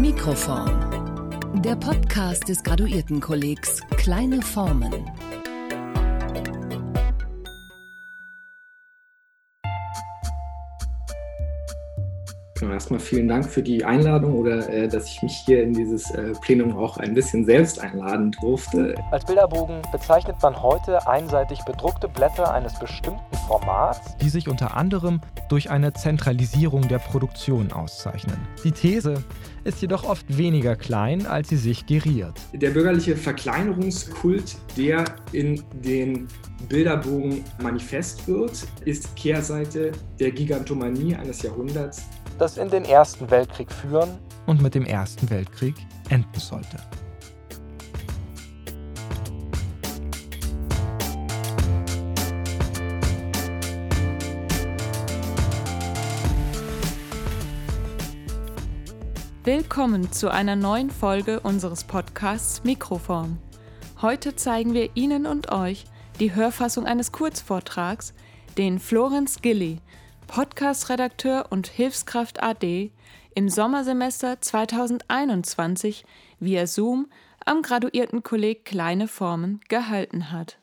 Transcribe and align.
Mikroform. 0.00 1.62
Der 1.62 1.76
Podcast 1.76 2.48
des 2.48 2.62
Graduiertenkollegs 2.62 3.82
Kleine 3.98 4.40
Formen. 4.40 5.04
Genau, 12.60 12.74
erstmal 12.74 13.00
vielen 13.00 13.26
Dank 13.26 13.48
für 13.48 13.62
die 13.62 13.82
Einladung 13.82 14.34
oder 14.34 14.68
äh, 14.68 14.86
dass 14.86 15.06
ich 15.06 15.22
mich 15.22 15.32
hier 15.46 15.62
in 15.62 15.72
dieses 15.72 16.10
äh, 16.10 16.34
Plenum 16.42 16.76
auch 16.76 16.98
ein 16.98 17.14
bisschen 17.14 17.46
selbst 17.46 17.80
einladen 17.80 18.36
durfte. 18.38 18.94
Als 19.10 19.24
Bilderbogen 19.24 19.80
bezeichnet 19.90 20.36
man 20.42 20.62
heute 20.62 21.06
einseitig 21.08 21.58
bedruckte 21.64 22.06
Blätter 22.06 22.52
eines 22.52 22.78
bestimmten 22.78 23.34
Formats, 23.46 24.14
die 24.18 24.28
sich 24.28 24.46
unter 24.46 24.76
anderem 24.76 25.22
durch 25.48 25.70
eine 25.70 25.94
Zentralisierung 25.94 26.86
der 26.86 26.98
Produktion 26.98 27.72
auszeichnen. 27.72 28.36
Die 28.62 28.72
These 28.72 29.24
ist 29.64 29.80
jedoch 29.80 30.04
oft 30.04 30.36
weniger 30.36 30.76
klein, 30.76 31.26
als 31.26 31.48
sie 31.48 31.56
sich 31.56 31.86
geriert. 31.86 32.34
Der 32.52 32.70
bürgerliche 32.70 33.16
Verkleinerungskult, 33.16 34.56
der 34.76 35.04
in 35.32 35.62
den 35.82 36.28
Bilderbogen 36.68 37.42
manifest 37.62 38.28
wird, 38.28 38.66
ist 38.84 39.16
Kehrseite 39.16 39.92
der 40.18 40.30
Gigantomanie 40.30 41.14
eines 41.14 41.40
Jahrhunderts 41.42 42.04
das 42.40 42.56
in 42.56 42.70
den 42.70 42.86
Ersten 42.86 43.30
Weltkrieg 43.30 43.70
führen 43.70 44.18
und 44.46 44.62
mit 44.62 44.74
dem 44.74 44.86
Ersten 44.86 45.28
Weltkrieg 45.28 45.74
enden 46.08 46.40
sollte. 46.40 46.78
Willkommen 59.44 60.10
zu 60.12 60.30
einer 60.30 60.56
neuen 60.56 60.90
Folge 60.90 61.40
unseres 61.40 61.84
Podcasts 61.84 62.64
Mikroform. 62.64 63.38
Heute 64.00 64.34
zeigen 64.34 64.72
wir 64.72 64.90
Ihnen 64.94 65.26
und 65.26 65.52
euch 65.52 65.84
die 66.18 66.34
Hörfassung 66.34 66.86
eines 66.86 67.12
Kurzvortrags, 67.12 68.14
den 68.56 68.78
Florenz 68.78 69.42
Gilly, 69.42 69.80
Podcast-Redakteur 70.30 71.46
und 71.50 71.66
Hilfskraft 71.66 72.40
AD, 72.40 72.92
im 73.34 73.48
Sommersemester 73.48 74.40
2021 74.40 76.04
via 76.38 76.68
Zoom 76.68 77.08
am 77.44 77.62
Graduiertenkolleg 77.62 78.64
Kleine 78.64 79.08
Formen 79.08 79.60
gehalten 79.68 80.30
hat. 80.30 80.60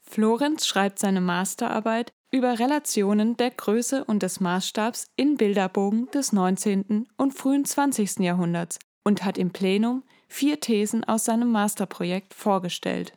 Florenz 0.00 0.66
schreibt 0.66 0.98
seine 0.98 1.20
Masterarbeit 1.20 2.14
über 2.30 2.58
Relationen 2.58 3.36
der 3.36 3.50
Größe 3.50 4.02
und 4.02 4.22
des 4.22 4.40
Maßstabs 4.40 5.08
in 5.14 5.36
Bilderbogen 5.36 6.10
des 6.12 6.32
19. 6.32 7.06
und 7.18 7.34
frühen 7.34 7.66
20. 7.66 8.20
Jahrhunderts 8.20 8.78
und 9.04 9.26
hat 9.26 9.36
im 9.36 9.50
Plenum 9.50 10.04
vier 10.26 10.58
Thesen 10.58 11.04
aus 11.04 11.26
seinem 11.26 11.52
Masterprojekt 11.52 12.32
vorgestellt. 12.32 13.12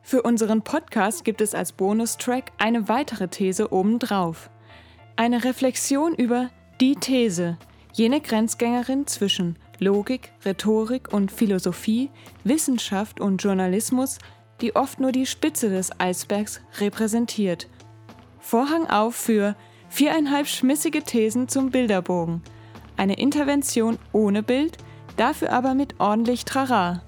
Für 0.00 0.22
unseren 0.22 0.62
Podcast 0.62 1.24
gibt 1.24 1.40
es 1.40 1.56
als 1.56 1.72
Bonustrack 1.72 2.52
eine 2.58 2.88
weitere 2.88 3.26
These 3.26 3.72
obendrauf. 3.72 4.48
Eine 5.16 5.44
Reflexion 5.44 6.12
über 6.12 6.50
die 6.80 6.96
These, 6.96 7.56
jene 7.92 8.20
Grenzgängerin 8.20 9.06
zwischen 9.06 9.56
Logik, 9.78 10.32
Rhetorik 10.44 11.12
und 11.12 11.30
Philosophie, 11.30 12.10
Wissenschaft 12.42 13.20
und 13.20 13.40
Journalismus, 13.40 14.18
die 14.60 14.74
oft 14.74 14.98
nur 14.98 15.12
die 15.12 15.26
Spitze 15.26 15.70
des 15.70 16.00
Eisbergs 16.00 16.60
repräsentiert. 16.80 17.68
Vorhang 18.40 18.90
auf 18.90 19.14
für 19.14 19.54
viereinhalb 19.88 20.48
schmissige 20.48 21.04
Thesen 21.04 21.46
zum 21.46 21.70
Bilderbogen. 21.70 22.42
Eine 22.96 23.16
Intervention 23.16 23.98
ohne 24.12 24.42
Bild, 24.42 24.78
dafür 25.16 25.52
aber 25.52 25.74
mit 25.74 26.00
ordentlich 26.00 26.44
Trara. 26.44 27.02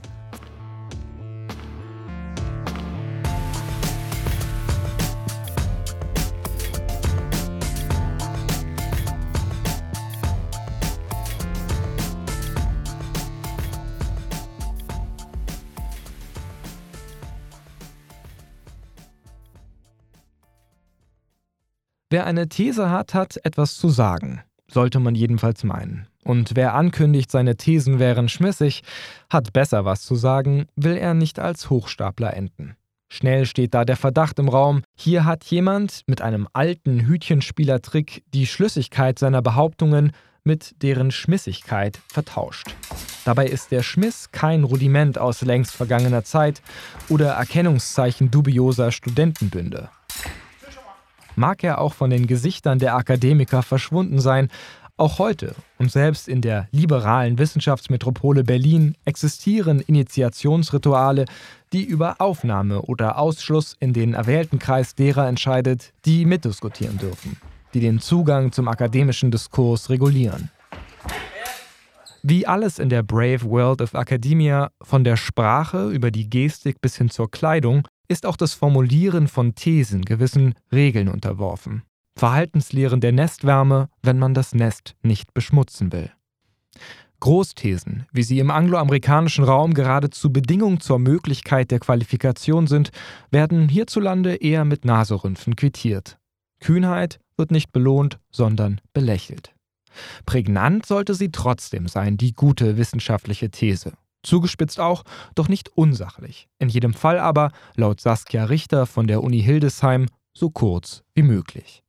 Wer 22.08 22.24
eine 22.24 22.48
These 22.48 22.88
hat, 22.88 23.14
hat 23.14 23.36
etwas 23.42 23.76
zu 23.76 23.88
sagen. 23.88 24.40
Sollte 24.70 25.00
man 25.00 25.16
jedenfalls 25.16 25.64
meinen. 25.64 26.06
Und 26.22 26.54
wer 26.54 26.74
ankündigt, 26.74 27.32
seine 27.32 27.56
Thesen 27.56 27.98
wären 27.98 28.28
schmissig, 28.28 28.82
hat 29.28 29.52
besser 29.52 29.84
was 29.84 30.02
zu 30.02 30.14
sagen, 30.14 30.66
will 30.76 30.96
er 30.96 31.14
nicht 31.14 31.40
als 31.40 31.68
Hochstapler 31.68 32.34
enden. 32.34 32.76
Schnell 33.08 33.44
steht 33.46 33.74
da 33.74 33.84
der 33.84 33.96
Verdacht 33.96 34.38
im 34.38 34.48
Raum, 34.48 34.82
hier 34.96 35.24
hat 35.24 35.44
jemand 35.44 36.02
mit 36.06 36.22
einem 36.22 36.46
alten 36.52 37.06
Hütchenspielertrick 37.06 38.22
die 38.32 38.46
Schlüssigkeit 38.46 39.18
seiner 39.18 39.42
Behauptungen 39.42 40.12
mit 40.44 40.80
deren 40.82 41.10
Schmissigkeit 41.10 41.98
vertauscht. 42.06 42.68
Dabei 43.24 43.46
ist 43.46 43.72
der 43.72 43.82
Schmiss 43.82 44.30
kein 44.30 44.62
Rudiment 44.62 45.18
aus 45.18 45.42
längst 45.42 45.74
vergangener 45.74 46.22
Zeit 46.22 46.62
oder 47.08 47.32
Erkennungszeichen 47.32 48.30
dubioser 48.30 48.92
Studentenbünde 48.92 49.88
mag 51.36 51.62
er 51.62 51.80
auch 51.80 51.94
von 51.94 52.10
den 52.10 52.26
Gesichtern 52.26 52.78
der 52.78 52.96
Akademiker 52.96 53.62
verschwunden 53.62 54.20
sein, 54.20 54.48
auch 54.98 55.18
heute 55.18 55.54
und 55.78 55.92
selbst 55.92 56.26
in 56.26 56.40
der 56.40 56.68
liberalen 56.72 57.38
Wissenschaftsmetropole 57.38 58.44
Berlin 58.44 58.94
existieren 59.04 59.80
Initiationsrituale, 59.80 61.26
die 61.74 61.84
über 61.84 62.18
Aufnahme 62.18 62.80
oder 62.80 63.18
Ausschluss 63.18 63.76
in 63.78 63.92
den 63.92 64.14
erwählten 64.14 64.58
Kreis 64.58 64.94
derer 64.94 65.28
entscheidet, 65.28 65.92
die 66.06 66.24
mitdiskutieren 66.24 66.96
dürfen, 66.96 67.36
die 67.74 67.80
den 67.80 68.00
Zugang 68.00 68.52
zum 68.52 68.68
akademischen 68.68 69.30
Diskurs 69.30 69.90
regulieren. 69.90 70.50
Wie 72.22 72.46
alles 72.46 72.78
in 72.78 72.88
der 72.88 73.02
Brave 73.02 73.42
World 73.42 73.82
of 73.82 73.92
Academia, 73.92 74.70
von 74.82 75.04
der 75.04 75.16
Sprache 75.16 75.90
über 75.90 76.10
die 76.10 76.28
Gestik 76.28 76.80
bis 76.80 76.96
hin 76.96 77.10
zur 77.10 77.30
Kleidung, 77.30 77.86
ist 78.08 78.26
auch 78.26 78.36
das 78.36 78.54
Formulieren 78.54 79.28
von 79.28 79.54
Thesen 79.54 80.04
gewissen 80.04 80.54
Regeln 80.72 81.08
unterworfen. 81.08 81.82
Verhaltenslehren 82.16 83.00
der 83.00 83.12
Nestwärme, 83.12 83.88
wenn 84.02 84.18
man 84.18 84.34
das 84.34 84.54
Nest 84.54 84.94
nicht 85.02 85.34
beschmutzen 85.34 85.92
will. 85.92 86.10
Großthesen, 87.20 88.06
wie 88.12 88.22
sie 88.22 88.38
im 88.38 88.50
angloamerikanischen 88.50 89.44
Raum 89.44 89.74
geradezu 89.74 90.32
Bedingung 90.32 90.80
zur 90.80 90.98
Möglichkeit 90.98 91.70
der 91.70 91.80
Qualifikation 91.80 92.66
sind, 92.66 92.90
werden 93.30 93.68
hierzulande 93.68 94.36
eher 94.36 94.64
mit 94.64 94.84
Naserümpfen 94.84 95.56
quittiert. 95.56 96.18
Kühnheit 96.60 97.18
wird 97.36 97.50
nicht 97.50 97.72
belohnt, 97.72 98.18
sondern 98.30 98.80
belächelt. 98.92 99.54
Prägnant 100.26 100.84
sollte 100.84 101.14
sie 101.14 101.30
trotzdem 101.30 101.88
sein, 101.88 102.16
die 102.16 102.32
gute 102.32 102.76
wissenschaftliche 102.76 103.50
These. 103.50 103.92
Zugespitzt 104.22 104.80
auch, 104.80 105.04
doch 105.34 105.48
nicht 105.48 105.70
unsachlich. 105.76 106.48
In 106.58 106.68
jedem 106.68 106.94
Fall 106.94 107.18
aber, 107.18 107.52
laut 107.76 108.00
Saskia 108.00 108.44
Richter 108.44 108.86
von 108.86 109.06
der 109.06 109.22
Uni 109.22 109.42
Hildesheim, 109.42 110.06
so 110.32 110.50
kurz 110.50 111.02
wie 111.14 111.22
möglich. 111.22 111.82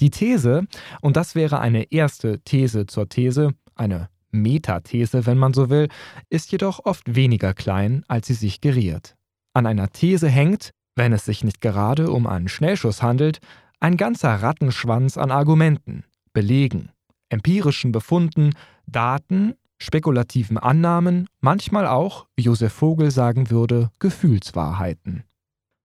Die 0.00 0.10
These, 0.10 0.66
und 1.00 1.16
das 1.16 1.34
wäre 1.34 1.60
eine 1.60 1.90
erste 1.90 2.40
These 2.40 2.86
zur 2.86 3.08
These, 3.08 3.54
eine 3.74 4.08
Metathese, 4.30 5.26
wenn 5.26 5.38
man 5.38 5.54
so 5.54 5.70
will, 5.70 5.88
ist 6.28 6.52
jedoch 6.52 6.84
oft 6.84 7.14
weniger 7.14 7.54
klein, 7.54 8.04
als 8.08 8.26
sie 8.26 8.34
sich 8.34 8.60
geriert. 8.60 9.16
An 9.54 9.66
einer 9.66 9.90
These 9.90 10.28
hängt, 10.28 10.70
wenn 10.94 11.12
es 11.12 11.24
sich 11.24 11.44
nicht 11.44 11.60
gerade 11.60 12.10
um 12.10 12.26
einen 12.26 12.48
Schnellschuss 12.48 13.02
handelt, 13.02 13.38
ein 13.80 13.96
ganzer 13.96 14.34
Rattenschwanz 14.34 15.16
an 15.16 15.30
Argumenten, 15.30 16.04
Belegen, 16.32 16.90
empirischen 17.28 17.92
Befunden, 17.92 18.52
Daten 18.86 19.54
spekulativen 19.78 20.58
Annahmen, 20.58 21.28
manchmal 21.40 21.86
auch, 21.86 22.26
wie 22.36 22.42
Josef 22.42 22.72
Vogel 22.72 23.10
sagen 23.10 23.50
würde, 23.50 23.90
Gefühlswahrheiten. 23.98 25.24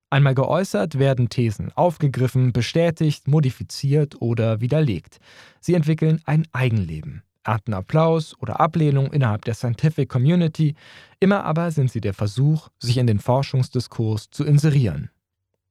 Einmal 0.10 0.36
geäußert 0.36 1.00
werden 1.00 1.30
Thesen 1.30 1.72
aufgegriffen, 1.74 2.52
bestätigt, 2.52 3.30
modifiziert 3.30 4.22
oder 4.22 4.60
widerlegt. 4.60 5.20
Sie 5.62 5.74
entwickeln 5.74 6.20
ein 6.26 6.46
Eigenleben, 6.52 7.24
ernten 7.44 7.74
Applaus 7.74 8.36
oder 8.42 8.60
Ablehnung 8.60 9.14
innerhalb 9.14 9.46
der 9.46 9.54
Scientific 9.54 10.10
Community, 10.10 10.76
immer 11.22 11.46
aber 11.46 11.72
sind 11.72 11.92
sie 11.92 12.02
der 12.02 12.14
Versuch, 12.14 12.68
sich 12.80 12.98
in 12.98 13.08
den 13.08 13.20
Forschungsdiskurs 13.20 14.30
zu 14.32 14.44
inserieren. 14.44 15.10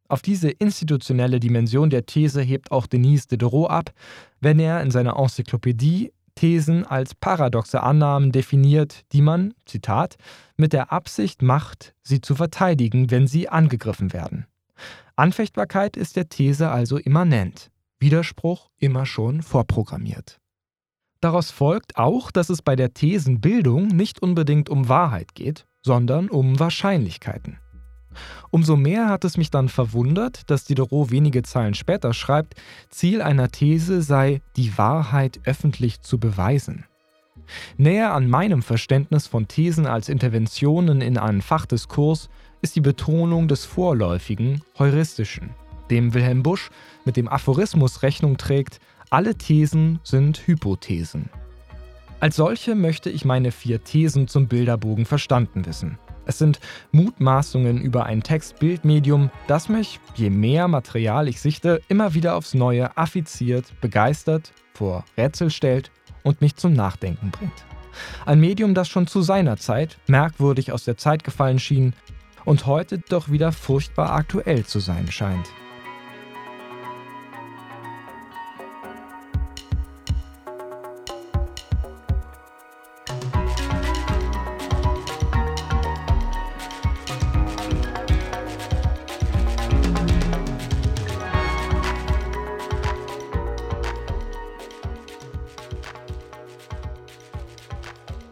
Auf 0.09 0.23
diese 0.23 0.51
institutionelle 0.51 1.39
Dimension 1.39 1.91
der 1.91 2.07
These 2.07 2.41
hebt 2.41 2.73
auch 2.73 2.87
Denis 2.87 3.29
Diderot 3.29 3.71
ab, 3.71 3.93
wenn 4.41 4.59
er 4.59 4.83
in 4.83 4.91
seiner 4.91 5.17
Enzyklopädie 5.17 6.13
Thesen 6.35 6.87
als 6.87 7.15
paradoxe 7.15 7.83
Annahmen 7.83 8.33
definiert, 8.33 9.03
die 9.13 9.23
man, 9.23 9.55
Zitat, 9.67 10.17
mit 10.57 10.73
der 10.73 10.93
Absicht 10.93 11.43
macht, 11.43 11.95
sie 12.03 12.21
zu 12.21 12.35
verteidigen, 12.35 13.11
wenn 13.11 13.27
sie 13.27 13.49
angegriffen 13.49 14.13
werden. 14.13 14.47
Anfechtbarkeit 15.17 15.97
ist 15.97 16.17
der 16.17 16.29
These 16.29 16.71
also 16.71 16.97
immanent, 16.97 17.71
Widerspruch 17.99 18.71
immer 18.79 19.07
schon 19.07 19.43
vorprogrammiert. 19.43 20.41
Daraus 21.21 21.51
folgt 21.51 21.97
auch, 21.99 22.31
dass 22.31 22.49
es 22.49 22.63
bei 22.63 22.77
der 22.77 22.95
Thesenbildung 22.95 23.89
nicht 23.89 24.23
unbedingt 24.23 24.71
um 24.71 24.89
Wahrheit 24.89 25.35
geht, 25.35 25.67
sondern 25.83 26.31
um 26.31 26.59
Wahrscheinlichkeiten. 26.59 27.59
Umso 28.51 28.77
mehr 28.77 29.09
hat 29.09 29.25
es 29.25 29.37
mich 29.37 29.51
dann 29.51 29.69
verwundert, 29.69 30.51
dass 30.51 30.65
Diderot 30.65 31.11
wenige 31.11 31.43
Zeilen 31.43 31.75
später 31.75 32.13
schreibt, 32.13 32.55
Ziel 32.91 33.23
einer 33.23 33.51
These 33.51 34.03
sei, 34.03 34.43
die 34.57 34.77
Wahrheit 34.77 35.41
öffentlich 35.45 36.03
zu 36.03 36.19
beweisen. 36.19 36.85
Näher 37.77 38.13
an 38.15 38.29
meinem 38.29 38.63
Verständnis 38.63 39.27
von 39.27 39.49
Thesen 39.49 39.87
als 39.87 40.09
Interventionen 40.09 41.01
in 41.01 41.19
einen 41.19 41.43
Fachdiskurs 41.43 42.29
ist 42.63 42.77
die 42.77 42.81
Betonung 42.81 43.49
des 43.49 43.65
Vorläufigen, 43.65 44.63
Heuristischen, 44.79 45.51
dem 45.91 46.15
Wilhelm 46.15 46.43
Busch 46.43 46.71
mit 47.05 47.17
dem 47.17 47.29
Aphorismus 47.29 48.03
Rechnung 48.03 48.37
trägt, 48.37 48.81
alle 49.09 49.35
Thesen 49.35 49.99
sind 50.05 50.47
Hypothesen. 50.47 51.31
Als 52.21 52.37
solche 52.37 52.75
möchte 52.75 53.11
ich 53.11 53.25
meine 53.25 53.51
vier 53.51 53.83
Thesen 53.83 54.29
zum 54.29 54.47
Bilderbogen 54.47 55.07
verstanden 55.07 55.65
wissen. 55.67 55.99
Es 56.31 56.39
sind 56.39 56.61
Mutmaßungen 56.93 57.81
über 57.81 58.07
ein 58.07 58.23
Text-Bild-Medium, 58.23 59.33
das 59.49 59.69
mich, 59.69 59.99
je 60.15 60.31
mehr 60.31 60.69
Material 60.69 61.27
ich 61.27 61.41
sichte, 61.41 61.81
immer 61.89 62.15
wieder 62.15 62.37
aufs 62.37 62.55
Neue 62.55 62.97
affiziert, 62.97 63.65
begeistert, 63.81 64.53
vor 64.73 65.05
Rätsel 65.17 65.51
stellt 65.51 65.91
und 66.23 66.41
mich 66.41 66.55
zum 66.55 66.73
Nachdenken 66.73 67.33
bringt. 67.33 67.65
Ein 68.27 68.39
Medium, 68.39 68.75
das 68.75 68.89
schon 68.89 69.09
zu 69.09 69.23
seiner 69.23 69.57
Zeit 69.57 69.99
merkwürdig 70.07 70.71
aus 70.71 70.85
der 70.85 70.97
Zeit 70.97 71.25
gefallen 71.25 71.59
schien 71.59 71.95
und 72.45 72.65
heute 72.65 72.99
doch 72.99 73.33
wieder 73.33 73.51
furchtbar 73.51 74.13
aktuell 74.13 74.65
zu 74.65 74.79
sein 74.79 75.11
scheint. 75.11 75.49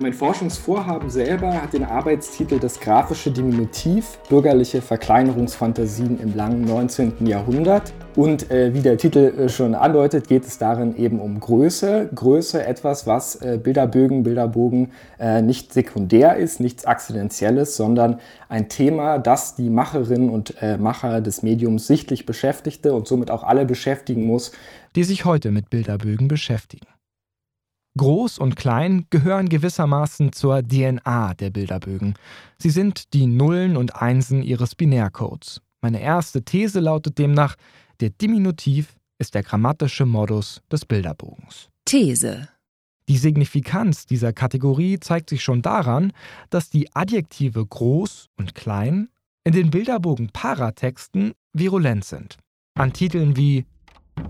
Mein 0.01 0.13
Forschungsvorhaben 0.13 1.11
selber 1.11 1.61
hat 1.61 1.73
den 1.73 1.83
Arbeitstitel 1.83 2.61
Das 2.61 2.79
grafische 2.79 3.33
Diminutiv, 3.33 4.21
bürgerliche 4.29 4.81
Verkleinerungsfantasien 4.81 6.21
im 6.21 6.37
langen 6.37 6.61
19. 6.61 7.27
Jahrhundert. 7.27 7.93
Und 8.15 8.49
äh, 8.49 8.73
wie 8.75 8.81
der 8.81 8.97
Titel 8.97 9.19
äh, 9.19 9.49
schon 9.49 9.75
andeutet, 9.75 10.29
geht 10.29 10.45
es 10.45 10.57
darin 10.57 10.97
eben 10.97 11.19
um 11.19 11.41
Größe. 11.41 12.11
Größe 12.15 12.65
etwas, 12.65 13.09
was 13.09 13.43
äh, 13.43 13.59
Bilderbögen, 13.61 14.23
Bilderbogen 14.23 14.93
äh, 15.19 15.43
nicht 15.43 15.73
sekundär 15.73 16.37
ist, 16.37 16.61
nichts 16.61 16.85
Akzidentielles, 16.85 17.77
sondern 17.77 18.21
ein 18.49 18.69
Thema, 18.69 19.19
das 19.19 19.57
die 19.57 19.69
Macherinnen 19.69 20.31
und 20.31 20.63
äh, 20.63 20.77
Macher 20.77 21.21
des 21.21 21.43
Mediums 21.43 21.89
sichtlich 21.89 22.25
beschäftigte 22.25 22.95
und 22.95 23.09
somit 23.09 23.33
auch 23.33 23.43
alle 23.43 23.67
beschäftigen 23.67 24.27
muss, 24.27 24.53
die 24.95 25.03
sich 25.03 25.25
heute 25.25 25.51
mit 25.51 25.71
Bilderbögen 25.71 26.29
beschäftigen. 26.29 26.87
Groß 27.99 28.39
und 28.39 28.57
klein 28.57 29.05
gehören 29.11 29.51
gewissermaßen 29.51 30.33
zur 30.33 30.63
DNA 30.67 31.35
der 31.35 31.51
Bilderbögen. 31.51 32.15
Sie 32.57 32.71
sind 32.71 33.13
die 33.13 33.27
Nullen 33.27 33.77
und 33.77 33.97
Einsen 33.97 34.43
ihres 34.43 34.75
Binärcodes. 34.75 35.61
Meine 35.83 36.01
erste 36.01 36.43
These 36.43 36.81
lautet 36.81 37.19
demnach, 37.19 37.57
der 38.01 38.09
Diminutiv 38.09 38.97
ist 39.19 39.35
der 39.35 39.43
grammatische 39.43 40.07
Modus 40.07 40.63
des 40.73 40.87
Bilderbogens. 40.87 41.69
These. 41.85 42.49
Die 43.09 43.19
Signifikanz 43.19 44.07
dieser 44.07 44.33
Kategorie 44.33 45.01
zeigt 45.01 45.31
sich 45.31 45.43
schon 45.43 45.63
daran, 45.63 46.13
dass 46.51 46.71
die 46.71 46.95
Adjektive 46.95 47.65
groß 47.65 48.29
und 48.37 48.55
klein 48.55 49.09
in 49.45 49.53
den 49.53 49.71
Bilderbogen-Paratexten 49.71 51.33
virulent 51.53 52.05
sind. 52.05 52.37
An 52.75 52.93
Titeln 52.93 53.37
wie 53.37 53.65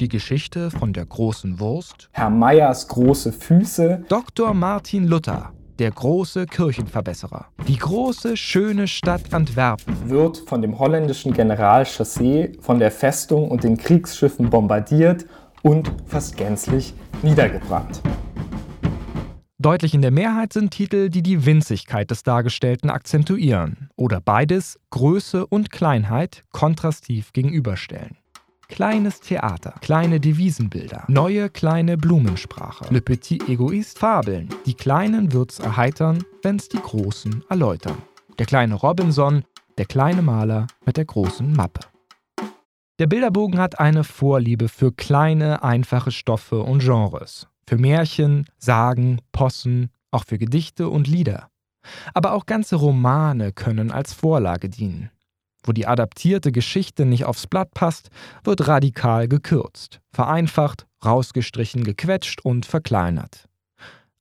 die 0.01 0.09
Geschichte 0.09 0.71
von 0.71 0.93
der 0.93 1.07
großen 1.07 1.59
Wurst. 1.61 2.09
Herr 2.13 2.31
Meyers 2.31 2.89
große 2.89 3.33
Füße. 3.33 4.05
Dr. 4.09 4.55
Martin 4.55 5.07
Luther, 5.07 5.53
der 5.79 5.91
große 5.91 6.47
Kirchenverbesserer. 6.47 7.47
Die 7.67 7.77
große, 7.77 8.37
schöne 8.37 8.89
Stadt 8.89 9.33
Antwerpen. 9.33 9.95
Wird 10.09 10.39
von 10.47 10.63
dem 10.63 10.79
holländischen 10.79 11.33
General 11.33 11.83
Chassé 11.83 12.61
von 12.61 12.79
der 12.79 12.91
Festung 12.91 13.51
und 13.51 13.65
den 13.65 13.77
Kriegsschiffen 13.77 14.51
bombardiert 14.51 15.27
und 15.63 15.91
fast 16.07 16.37
gänzlich 16.37 16.95
niedergebrannt. 17.23 18.01
Deutlich 19.61 19.93
in 19.93 20.03
der 20.03 20.13
Mehrheit 20.13 20.53
sind 20.53 20.71
Titel, 20.71 21.09
die 21.09 21.23
die 21.23 21.45
Winzigkeit 21.45 22.13
des 22.13 22.23
Dargestellten 22.23 22.91
akzentuieren 22.91 23.91
oder 23.97 24.21
beides, 24.21 24.79
Größe 24.91 25.49
und 25.49 25.73
Kleinheit, 25.73 26.45
kontrastiv 26.53 27.33
gegenüberstellen. 27.33 28.19
Kleines 28.69 29.21
Theater, 29.21 29.75
kleine 29.81 30.21
Devisenbilder, 30.21 31.05
neue 31.09 31.49
kleine 31.49 31.97
Blumensprache, 31.97 32.93
Le 32.93 33.01
Petit 33.01 33.49
Egoist 33.49 33.99
Fabeln. 33.99 34.51
Die 34.67 34.75
Kleinen 34.75 35.33
wird's 35.33 35.59
erheitern, 35.59 36.23
wenn's 36.43 36.69
die 36.69 36.79
Großen 36.79 37.45
erläutern. 37.49 37.97
Der 38.39 38.47
kleine 38.47 38.75
Robinson, 38.75 39.43
der 39.79 39.87
kleine 39.87 40.23
Maler 40.23 40.67
mit 40.85 40.99
der 40.99 41.07
großen 41.07 41.51
Mappe. 41.53 41.81
Der 43.01 43.07
Bilderbogen 43.07 43.59
hat 43.59 43.81
eine 43.81 44.05
Vorliebe 44.05 44.69
für 44.69 44.93
kleine, 44.93 45.63
einfache 45.63 46.13
Stoffe 46.13 46.61
und 46.61 46.81
Genres. 46.81 47.49
Für 47.67 47.79
Märchen, 47.79 48.45
Sagen, 48.59 49.21
Possen, 49.33 49.91
auch 50.11 50.25
für 50.25 50.39
Gedichte 50.39 50.89
und 50.89 51.09
Lieder. 51.09 51.49
Aber 52.13 52.33
auch 52.33 52.45
ganze 52.45 52.77
Romane 52.77 53.53
können 53.53 53.91
als 53.91 54.13
Vorlage 54.13 54.69
dienen. 54.69 55.11
Wo 55.65 55.73
die 55.73 55.87
adaptierte 55.87 56.53
Geschichte 56.53 57.05
nicht 57.05 57.25
aufs 57.25 57.47
Blatt 57.47 57.75
passt, 57.75 58.11
wird 58.45 58.69
radikal 58.69 59.29
gekürzt, 59.29 60.01
vereinfacht, 60.13 60.87
rausgestrichen, 61.05 61.85
gequetscht 61.85 62.41
und 62.45 62.67
verkleinert. 62.67 63.49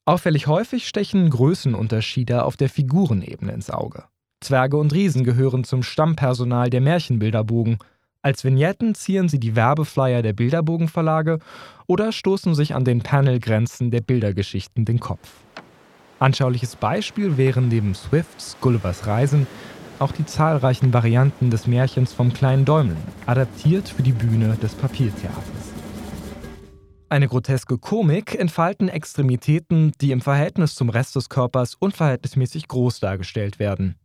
Auffällig 0.05 0.47
häufig 0.47 0.87
stechen 0.87 1.29
Größenunterschiede 1.29 2.43
auf 2.43 2.57
der 2.57 2.69
Figurenebene 2.69 3.51
ins 3.51 3.69
Auge. 3.69 4.05
Zwerge 4.39 4.77
und 4.77 4.93
Riesen 4.93 5.23
gehören 5.23 5.63
zum 5.63 5.83
Stammpersonal 5.83 6.69
der 6.69 6.81
Märchenbilderbogen. 6.81 7.79
Als 8.21 8.43
Vignetten 8.43 8.95
zieren 8.95 9.29
sie 9.29 9.39
die 9.39 9.55
Werbeflyer 9.55 10.21
der 10.21 10.33
Bilderbogenverlage 10.33 11.39
oder 11.87 12.11
stoßen 12.11 12.55
sich 12.55 12.75
an 12.75 12.85
den 12.85 13.01
Panelgrenzen 13.01 13.91
der 13.91 14.01
Bildergeschichten 14.01 14.85
den 14.85 14.99
Kopf. 14.99 15.29
Anschauliches 16.19 16.75
Beispiel 16.75 17.37
wären 17.37 17.67
neben 17.67 17.93
Swifts 17.93 18.57
Gullivers 18.61 19.05
Reisen 19.07 19.45
auch 19.99 20.11
die 20.11 20.25
zahlreichen 20.25 20.93
Varianten 20.93 21.49
des 21.49 21.67
Märchens 21.67 22.13
vom 22.13 22.33
kleinen 22.33 22.65
Däumling, 22.65 22.97
adaptiert 23.25 23.89
für 23.89 24.03
die 24.03 24.11
Bühne 24.11 24.57
des 24.61 24.73
Papiertheaters. 24.73 25.73
Eine 27.09 27.27
groteske 27.29 27.77
Komik 27.77 28.35
entfalten 28.35 28.89
Extremitäten, 28.89 29.93
die 30.01 30.11
im 30.11 30.19
Verhältnis 30.19 30.75
zum 30.75 30.89
Rest 30.89 31.15
des 31.15 31.29
Körpers 31.29 31.75
unverhältnismäßig 31.75 32.67
groß 32.67 32.99
dargestellt 32.99 33.59
werden. 33.59 33.95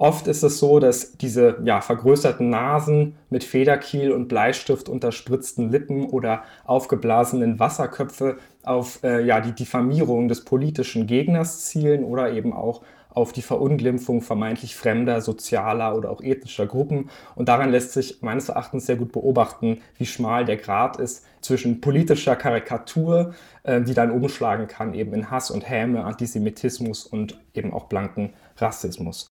Oft 0.00 0.28
ist 0.28 0.44
es 0.44 0.60
so, 0.60 0.78
dass 0.78 1.16
diese 1.16 1.58
ja, 1.64 1.80
vergrößerten 1.80 2.48
Nasen 2.48 3.16
mit 3.30 3.42
Federkiel 3.42 4.12
und 4.12 4.28
Bleistift 4.28 4.88
unterspritzten 4.88 5.70
Lippen 5.70 6.06
oder 6.06 6.44
aufgeblasenen 6.64 7.58
Wasserköpfe 7.58 8.38
auf 8.62 9.02
äh, 9.02 9.24
ja, 9.24 9.40
die 9.40 9.52
Diffamierung 9.52 10.28
des 10.28 10.44
politischen 10.44 11.08
Gegners 11.08 11.64
zielen 11.66 12.04
oder 12.04 12.32
eben 12.32 12.52
auch 12.52 12.82
auf 13.18 13.32
die 13.32 13.42
Verunglimpfung 13.42 14.22
vermeintlich 14.22 14.76
fremder, 14.76 15.20
sozialer 15.20 15.96
oder 15.96 16.10
auch 16.10 16.22
ethnischer 16.22 16.66
Gruppen. 16.66 17.10
Und 17.34 17.48
daran 17.48 17.70
lässt 17.70 17.92
sich 17.92 18.22
meines 18.22 18.48
Erachtens 18.48 18.86
sehr 18.86 18.94
gut 18.94 19.10
beobachten, 19.10 19.80
wie 19.96 20.06
schmal 20.06 20.44
der 20.44 20.56
Grad 20.56 20.98
ist 20.98 21.26
zwischen 21.40 21.80
politischer 21.80 22.36
Karikatur, 22.36 23.34
äh, 23.64 23.82
die 23.82 23.94
dann 23.94 24.12
umschlagen 24.12 24.68
kann 24.68 24.94
eben 24.94 25.12
in 25.14 25.30
Hass 25.30 25.50
und 25.50 25.68
Häme, 25.68 26.04
Antisemitismus 26.04 27.06
und 27.06 27.40
eben 27.54 27.72
auch 27.72 27.86
blanken 27.86 28.34
Rassismus. 28.56 29.26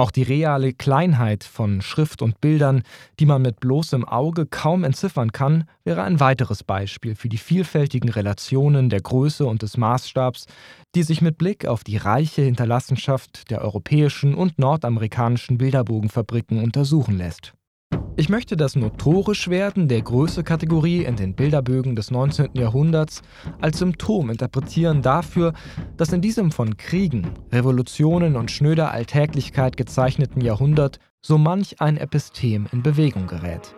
Auch 0.00 0.10
die 0.10 0.22
reale 0.22 0.72
Kleinheit 0.72 1.44
von 1.44 1.82
Schrift 1.82 2.22
und 2.22 2.40
Bildern, 2.40 2.84
die 3.18 3.26
man 3.26 3.42
mit 3.42 3.60
bloßem 3.60 4.08
Auge 4.08 4.46
kaum 4.46 4.82
entziffern 4.82 5.30
kann, 5.30 5.64
wäre 5.84 6.04
ein 6.04 6.20
weiteres 6.20 6.64
Beispiel 6.64 7.14
für 7.14 7.28
die 7.28 7.36
vielfältigen 7.36 8.08
Relationen 8.08 8.88
der 8.88 9.02
Größe 9.02 9.44
und 9.44 9.60
des 9.60 9.76
Maßstabs, 9.76 10.46
die 10.94 11.02
sich 11.02 11.20
mit 11.20 11.36
Blick 11.36 11.66
auf 11.66 11.84
die 11.84 11.98
reiche 11.98 12.40
Hinterlassenschaft 12.40 13.50
der 13.50 13.60
europäischen 13.60 14.34
und 14.34 14.58
nordamerikanischen 14.58 15.58
Bilderbogenfabriken 15.58 16.64
untersuchen 16.64 17.18
lässt. 17.18 17.52
Ich 18.16 18.28
möchte 18.28 18.56
das 18.56 18.76
Notorischwerden 18.76 19.88
der 19.88 20.02
Größe-Kategorie 20.02 21.04
in 21.04 21.16
den 21.16 21.34
Bilderbögen 21.34 21.96
des 21.96 22.10
19. 22.10 22.50
Jahrhunderts 22.54 23.22
als 23.60 23.78
Symptom 23.78 24.30
interpretieren 24.30 25.00
dafür, 25.00 25.52
dass 25.96 26.12
in 26.12 26.20
diesem 26.20 26.50
von 26.50 26.76
Kriegen, 26.76 27.32
Revolutionen 27.52 28.36
und 28.36 28.50
schnöder 28.50 28.90
Alltäglichkeit 28.90 29.76
gezeichneten 29.76 30.40
Jahrhundert 30.40 30.98
so 31.22 31.38
manch 31.38 31.80
ein 31.80 31.96
Epistem 31.96 32.66
in 32.72 32.82
Bewegung 32.82 33.26
gerät. 33.26 33.74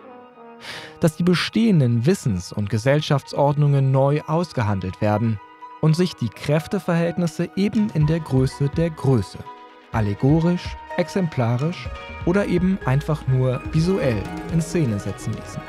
Dass 0.99 1.15
die 1.15 1.23
bestehenden 1.23 2.05
Wissens- 2.05 2.51
und 2.51 2.69
Gesellschaftsordnungen 2.69 3.91
neu 3.91 4.21
ausgehandelt 4.21 5.01
werden, 5.01 5.39
und 5.83 5.97
sich 5.97 6.15
die 6.15 6.29
Kräfteverhältnisse 6.29 7.49
eben 7.57 7.89
in 7.93 8.07
der 8.07 8.21
Größe 8.21 8.69
der 8.69 8.89
Größe, 8.89 9.37
allegorisch, 9.93 10.75
exemplarisch 10.97 11.89
oder 12.25 12.45
eben 12.45 12.77
einfach 12.85 13.25
nur 13.27 13.61
visuell 13.71 14.21
in 14.51 14.61
Szene 14.61 14.99
setzen 14.99 15.33
ließen. 15.33 15.61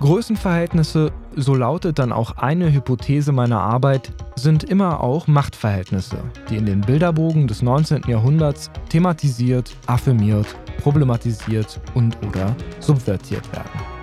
Größenverhältnisse, 0.00 1.10
so 1.34 1.56
lautet 1.56 1.98
dann 1.98 2.12
auch 2.12 2.36
eine 2.36 2.72
Hypothese 2.72 3.32
meiner 3.32 3.60
Arbeit, 3.60 4.12
sind 4.36 4.62
immer 4.62 5.00
auch 5.00 5.26
Machtverhältnisse, 5.26 6.18
die 6.48 6.56
in 6.56 6.66
den 6.66 6.82
Bilderbogen 6.82 7.48
des 7.48 7.62
19. 7.62 8.02
Jahrhunderts 8.06 8.70
thematisiert, 8.90 9.74
affirmiert, 9.86 10.46
problematisiert 10.82 11.80
und 11.94 12.16
oder 12.24 12.54
subvertiert 12.78 13.52
werden. 13.52 13.97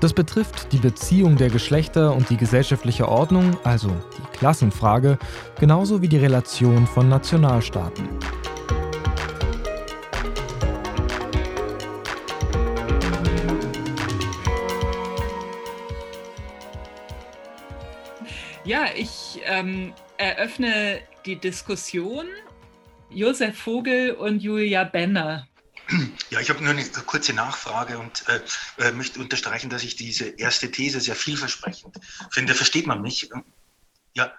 Das 0.00 0.12
betrifft 0.12 0.72
die 0.72 0.78
Beziehung 0.78 1.36
der 1.36 1.50
Geschlechter 1.50 2.14
und 2.14 2.30
die 2.30 2.36
gesellschaftliche 2.36 3.08
Ordnung, 3.08 3.56
also 3.64 3.88
die 3.88 4.38
Klassenfrage, 4.38 5.18
genauso 5.58 6.00
wie 6.00 6.08
die 6.08 6.18
Relation 6.18 6.86
von 6.86 7.08
Nationalstaaten. 7.08 8.08
Ja, 18.64 18.84
ich 18.94 19.40
ähm, 19.46 19.94
eröffne 20.16 21.00
die 21.26 21.36
Diskussion. 21.36 22.26
Josef 23.10 23.56
Vogel 23.56 24.12
und 24.12 24.42
Julia 24.42 24.84
Benner. 24.84 25.48
Ja, 26.30 26.40
ich 26.40 26.50
habe 26.50 26.62
nur 26.62 26.72
eine 26.72 26.84
kurze 27.06 27.32
Nachfrage 27.32 27.98
und 27.98 28.24
äh, 28.28 28.40
äh, 28.78 28.92
möchte 28.92 29.20
unterstreichen, 29.20 29.70
dass 29.70 29.82
ich 29.82 29.96
diese 29.96 30.28
erste 30.28 30.70
These 30.70 31.00
sehr 31.00 31.16
vielversprechend 31.16 31.96
finde. 32.30 32.54
Versteht 32.54 32.86
man 32.86 33.00
mich? 33.00 33.30
Ja, 34.14 34.32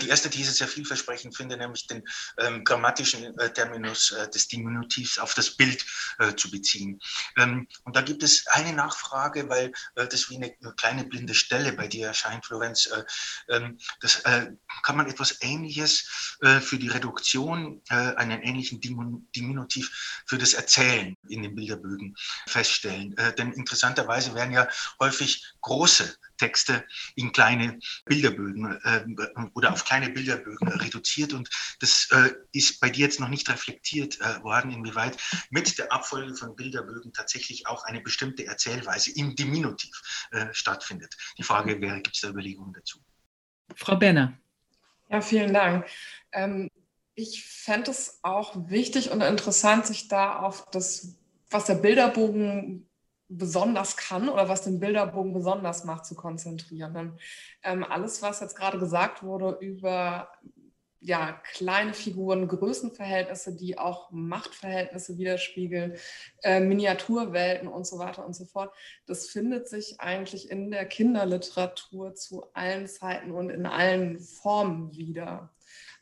die 0.00 0.08
erste 0.08 0.30
These 0.30 0.52
sehr 0.52 0.68
vielversprechend 0.68 1.36
finde, 1.36 1.56
nämlich 1.56 1.86
den 1.86 2.02
ähm, 2.38 2.64
grammatischen 2.64 3.38
äh, 3.38 3.52
Terminus 3.52 4.10
äh, 4.12 4.28
des 4.30 4.48
Diminutivs 4.48 5.18
auf 5.18 5.34
das 5.34 5.56
Bild 5.56 5.84
äh, 6.18 6.34
zu 6.34 6.50
beziehen. 6.50 6.98
Ähm, 7.36 7.68
und 7.84 7.96
da 7.96 8.00
gibt 8.00 8.22
es 8.22 8.46
eine 8.48 8.72
Nachfrage, 8.72 9.48
weil 9.48 9.72
äh, 9.96 10.06
das 10.06 10.30
wie 10.30 10.36
eine, 10.36 10.54
eine, 10.62 10.74
kleine 10.74 11.04
blinde 11.04 11.34
Stelle 11.34 11.72
bei 11.72 11.88
dir 11.88 12.06
erscheint, 12.06 12.46
Florenz. 12.46 12.86
Äh, 12.86 13.04
ähm, 13.48 13.78
das 14.00 14.22
kann 14.22 14.96
man 14.96 15.08
etwas 15.08 15.42
Ähnliches 15.42 16.38
für 16.60 16.78
die 16.78 16.88
Reduktion, 16.88 17.82
einen 17.88 18.42
ähnlichen 18.42 18.80
Diminutiv 18.80 20.22
für 20.26 20.38
das 20.38 20.54
Erzählen 20.54 21.16
in 21.28 21.42
den 21.42 21.54
Bilderbögen 21.54 22.14
feststellen. 22.46 23.14
denn 23.38 23.52
interessanterweise 23.52 24.34
werden 24.34 24.52
ja 24.52 24.68
häufig 25.00 25.44
große 25.60 26.16
Texte 26.36 26.84
in 27.16 27.32
kleine 27.32 27.78
Bilderbögen 28.04 28.80
äh, 28.82 29.04
oder 29.54 29.72
auf 29.72 29.84
kleine 29.84 30.10
Bilderbögen 30.10 30.68
reduziert. 30.68 31.32
Und 31.32 31.48
das 31.80 32.08
äh, 32.10 32.32
ist 32.52 32.80
bei 32.80 32.90
dir 32.90 33.06
jetzt 33.06 33.20
noch 33.20 33.28
nicht 33.28 33.48
reflektiert 33.48 34.20
äh, 34.20 34.42
worden, 34.42 34.70
inwieweit 34.70 35.16
mit 35.50 35.78
der 35.78 35.92
Abfolge 35.92 36.34
von 36.34 36.56
Bilderbögen 36.56 37.12
tatsächlich 37.12 37.66
auch 37.66 37.84
eine 37.84 38.00
bestimmte 38.00 38.46
Erzählweise 38.46 39.12
im 39.12 39.34
Diminutiv 39.34 40.28
äh, 40.30 40.46
stattfindet. 40.52 41.16
Die 41.38 41.42
Frage 41.42 41.80
wäre, 41.80 42.00
gibt 42.00 42.16
es 42.16 42.22
da 42.22 42.28
Überlegungen 42.28 42.72
dazu? 42.72 42.98
Frau 43.74 43.96
Benner. 43.96 44.38
Ja, 45.08 45.20
vielen 45.20 45.52
Dank. 45.54 45.86
Ähm, 46.32 46.70
ich 47.14 47.44
fände 47.44 47.90
es 47.90 48.18
auch 48.22 48.54
wichtig 48.68 49.10
und 49.10 49.20
interessant, 49.20 49.86
sich 49.86 50.08
da 50.08 50.40
auf 50.40 50.68
das, 50.70 51.16
was 51.50 51.66
der 51.66 51.74
Bilderbogen 51.74 52.88
besonders 53.38 53.96
kann 53.96 54.28
oder 54.28 54.48
was 54.48 54.62
den 54.62 54.80
Bilderbogen 54.80 55.32
besonders 55.32 55.84
macht, 55.84 56.06
zu 56.06 56.14
konzentrieren. 56.14 57.18
Ähm, 57.62 57.84
alles, 57.84 58.22
was 58.22 58.40
jetzt 58.40 58.56
gerade 58.56 58.78
gesagt 58.78 59.22
wurde 59.22 59.56
über 59.60 60.28
ja, 61.04 61.38
kleine 61.52 61.92
Figuren, 61.92 62.48
Größenverhältnisse, 62.48 63.54
die 63.54 63.76
auch 63.76 64.10
Machtverhältnisse 64.10 65.18
widerspiegeln, 65.18 65.96
äh, 66.42 66.60
Miniaturwelten 66.60 67.68
und 67.68 67.86
so 67.86 67.98
weiter 67.98 68.24
und 68.24 68.34
so 68.34 68.46
fort. 68.46 68.74
Das 69.06 69.28
findet 69.28 69.68
sich 69.68 70.00
eigentlich 70.00 70.50
in 70.50 70.70
der 70.70 70.86
Kinderliteratur 70.86 72.14
zu 72.14 72.46
allen 72.54 72.86
Zeiten 72.88 73.32
und 73.32 73.50
in 73.50 73.66
allen 73.66 74.18
Formen 74.18 74.96
wieder. 74.96 75.50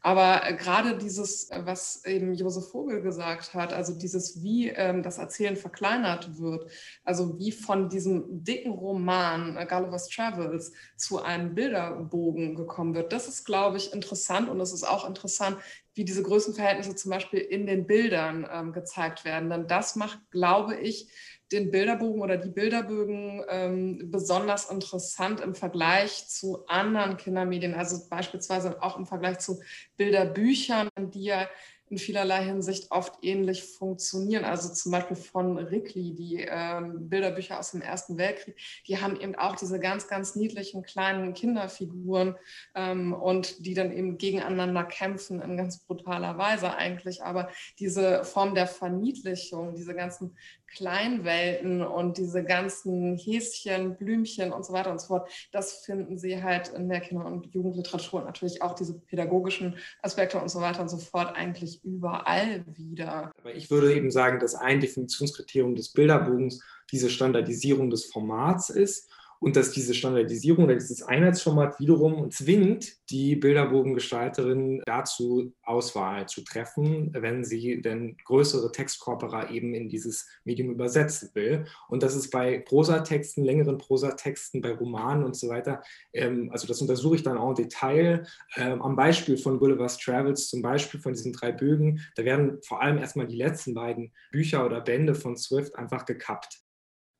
Aber 0.03 0.45
äh, 0.45 0.55
gerade 0.55 0.99
dieses, 0.99 1.49
äh, 1.51 1.63
was 1.65 2.05
eben 2.05 2.35
Josef 2.35 2.71
Vogel 2.71 3.03
gesagt 3.03 3.55
hat, 3.55 3.73
also 3.73 3.97
dieses, 3.97 4.43
wie 4.43 4.69
ähm, 4.69 5.03
das 5.03 5.19
Erzählen 5.19 5.57
verkleinert 5.57 6.39
wird, 6.39 6.71
also 7.05 7.39
wie 7.39 7.53
von 7.53 7.89
diesem 7.89 8.45
dicken 8.45 8.73
Roman 8.73 9.57
äh, 9.57 9.65
Gulliver's 9.65 10.09
Travels 10.09 10.73
zu 10.97 11.23
einem 11.23 11.55
Bilderbogen 11.55 12.57
gekommen 12.57 12.95
wird, 12.95 13.13
das 13.13 13.29
ist, 13.29 13.45
glaube 13.45 13.77
ich, 13.77 13.93
interessant 13.93 14.49
und 14.49 14.61
es 14.61 14.73
ist 14.73 14.85
auch 14.85 15.09
interessant, 15.09 15.59
wie 15.95 16.05
diese 16.05 16.23
Größenverhältnisse 16.23 16.97
zum 16.97 17.11
Beispiel 17.11 17.41
in 17.41 17.67
den 17.67 17.87
Bildern 17.87 18.49
ähm, 18.51 18.73
gezeigt 18.73 19.25
werden. 19.25 19.51
Denn 19.51 19.69
das 19.69 19.95
macht, 19.95 20.19
glaube 20.31 20.77
ich, 20.77 21.09
den 21.53 21.71
Bilderbogen 21.71 22.23
oder 22.23 22.37
die 22.37 22.51
Bilderbögen 22.51 23.45
ähm, 23.49 24.11
besonders 24.11 24.71
interessant 24.71 25.41
im 25.41 25.55
Vergleich 25.55 26.29
zu 26.29 26.67
anderen 26.67 27.17
Kindermedien, 27.17 27.75
also 27.75 28.09
beispielsweise 28.09 28.83
auch 28.83 28.97
im 28.97 29.07
Vergleich 29.07 29.39
zu 29.39 29.61
Bilderbüchern, 29.97 30.89
die 30.97 31.25
ja 31.25 31.49
in 31.93 31.99
vielerlei 31.99 32.43
Hinsicht 32.43 32.91
oft 32.91 33.19
ähnlich 33.23 33.65
funktionieren. 33.65 34.45
Also 34.45 34.73
zum 34.73 34.93
Beispiel 34.93 35.17
von 35.17 35.59
Rickli, 35.59 36.15
die 36.15 36.47
ähm, 36.49 37.11
Bilderbücher 37.11 37.59
aus 37.59 37.73
dem 37.73 37.83
Ersten 37.83 38.17
Weltkrieg, 38.17 38.57
die 38.89 38.99
haben 38.99 39.21
eben 39.21 39.35
auch 39.35 39.57
diese 39.57 39.79
ganz, 39.79 40.09
ganz 40.09 40.35
niedlichen 40.35 40.83
kleinen 40.83 41.35
Kinderfiguren 41.35 42.37
ähm, 42.75 43.13
und 43.13 43.67
die 43.67 43.75
dann 43.75 43.93
eben 43.93 44.17
gegeneinander 44.17 44.85
kämpfen 44.85 45.43
in 45.43 45.59
ganz 45.59 45.85
brutaler 45.85 46.39
Weise 46.39 46.75
eigentlich. 46.75 47.23
Aber 47.23 47.51
diese 47.79 48.25
Form 48.25 48.55
der 48.55 48.67
Verniedlichung, 48.67 49.75
diese 49.75 49.95
ganzen 49.95 50.35
Kleinwelten 50.73 51.83
und 51.83 52.19
diese 52.19 52.45
ganzen 52.45 53.17
Häschen, 53.17 53.97
Blümchen 53.97 54.53
und 54.53 54.65
so 54.65 54.73
weiter 54.73 54.91
und 54.91 55.01
so 55.01 55.09
fort, 55.09 55.31
das 55.53 55.85
finden 55.85 56.19
Sie 56.19 56.43
halt 56.43 56.69
in 56.69 56.89
der 56.89 57.01
Kinder- 57.01 57.27
und 57.27 57.47
Jugendliteratur 57.55 58.21
und 58.21 58.27
natürlich 58.27 58.63
auch 58.63 58.75
diese 58.75 58.99
pädagogischen 58.99 59.77
Aspekte 60.03 60.39
und 60.39 60.51
so 60.51 60.61
weiter 60.61 60.83
und 60.83 60.89
so 60.89 60.99
fort 60.99 61.37
eigentlich 61.37 61.85
überall 61.85 62.65
wieder. 62.67 63.33
Aber 63.39 63.55
ich 63.55 63.71
würde 63.71 63.95
eben 63.95 64.11
sagen, 64.11 64.41
dass 64.41 64.55
ein 64.55 64.81
Definitionskriterium 64.81 65.75
des 65.75 65.93
Bilderbogens 65.93 66.63
diese 66.91 67.11
Standardisierung 67.11 67.91
des 67.91 68.07
Formats 68.07 68.71
ist 68.71 69.11
und 69.43 69.57
dass 69.57 69.73
diese 69.73 69.93
Standardisierung 69.93 70.65
oder 70.65 70.75
dieses 70.75 71.03
Einheitsformat 71.03 71.81
wiederum 71.81 72.31
zwingt 72.31 73.11
die 73.11 73.35
Bilderbogengestalterin 73.35 74.83
dazu, 74.87 75.53
Auswahl 75.65 76.29
zu 76.29 76.45
treffen, 76.45 77.11
wenn 77.13 77.45
sie 77.45 77.83
denn 77.83 78.17
größere 78.25 78.71
Textkorpora 78.71 79.51
eben 79.51 79.75
in 79.75 79.89
dieses 79.89 80.29
Medium 80.45 80.71
übersetzen 80.71 81.31
will. 81.35 81.65
Und 81.89 82.05
das 82.05 82.15
ist 82.15 82.31
bei 82.31 82.61
Prosatexten, 82.61 83.45
längeren 83.45 83.79
Prosatexten, 83.79 84.61
bei 84.61 84.73
Romanen 84.73 85.25
und 85.25 85.35
so 85.35 85.49
weiter, 85.49 85.83
ähm, 86.13 86.49
also 86.53 86.69
das 86.69 86.81
untersuche 86.81 87.17
ich 87.17 87.25
dann 87.25 87.37
auch 87.37 87.51
im 87.51 87.57
Detail. 87.57 88.25
Ähm, 88.55 88.81
am 88.81 88.95
Beispiel 88.95 89.37
von 89.37 89.59
Gulliver's 89.59 89.99
Travels, 89.99 90.49
zum 90.49 90.63
Beispiel 90.63 91.01
von 91.01 91.15
diesen 91.15 91.33
drei 91.33 91.51
Bögen, 91.51 92.01
da 92.15 92.25
werden 92.25 92.61
vor 92.63 92.81
allem 92.81 92.99
erstmal 92.99 93.27
die 93.27 93.37
letzten 93.37 93.75
beiden 93.75 94.13
Bücher 94.31 94.65
oder 94.65 94.81
Bände 94.81 95.17
von 95.17 95.37
Swift 95.37 95.75
einfach 95.75 96.07
gekappt. 96.07 96.62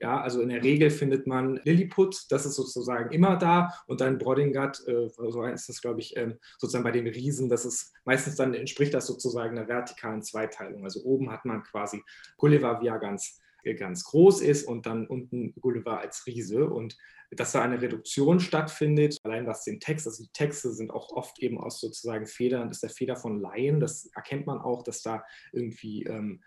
Ja, 0.03 0.21
also 0.21 0.41
in 0.41 0.49
der 0.49 0.65
Regel 0.65 0.91
findet 0.91 1.29
man 1.29 1.61
Lilliput, 1.63 2.27
das 2.31 2.45
ist 2.45 2.57
sozusagen 2.57 3.13
immer 3.13 3.37
da. 3.37 3.73
Und 3.87 4.01
dann 4.01 4.19
Brodingat, 4.19 4.83
äh, 4.89 5.09
so 5.09 5.45
heißt 5.45 5.69
das, 5.69 5.81
glaube 5.81 6.01
ich, 6.01 6.17
ähm, 6.17 6.41
sozusagen 6.59 6.83
bei 6.83 6.91
den 6.91 7.07
Riesen, 7.07 7.49
das 7.49 7.65
ist 7.65 7.95
meistens 8.05 8.35
dann 8.35 8.53
entspricht 8.53 8.93
das 8.95 9.07
sozusagen 9.07 9.57
einer 9.57 9.69
vertikalen 9.69 10.21
Zweiteilung. 10.21 10.83
Also 10.83 11.05
oben 11.05 11.31
hat 11.31 11.45
man 11.45 11.63
quasi 11.63 12.03
Gulliver, 12.37 12.81
wie 12.81 12.89
er 12.89 12.99
ganz, 12.99 13.39
äh, 13.63 13.75
ganz 13.75 14.03
groß 14.03 14.41
ist 14.41 14.67
und 14.67 14.87
dann 14.87 15.07
unten 15.07 15.55
Gulliver 15.61 16.01
als 16.01 16.27
Riese. 16.27 16.69
Und 16.69 16.97
dass 17.31 17.53
da 17.53 17.63
eine 17.63 17.81
Reduktion 17.81 18.41
stattfindet, 18.41 19.19
allein 19.23 19.47
was 19.47 19.63
den 19.63 19.79
Text, 19.79 20.09
also 20.09 20.25
die 20.25 20.33
Texte 20.33 20.73
sind 20.73 20.91
auch 20.91 21.13
oft 21.13 21.39
eben 21.39 21.59
aus 21.59 21.81
sozusagen 21.81 22.27
Federn, 22.27 22.67
das 22.67 22.79
ist 22.79 22.83
der 22.83 22.91
Feder 22.91 23.15
von 23.15 23.41
Laien, 23.41 23.79
das 23.79 24.11
erkennt 24.17 24.47
man 24.47 24.59
auch, 24.59 24.83
dass 24.83 25.01
da 25.01 25.25
irgendwie 25.53 26.03
ähm, 26.03 26.43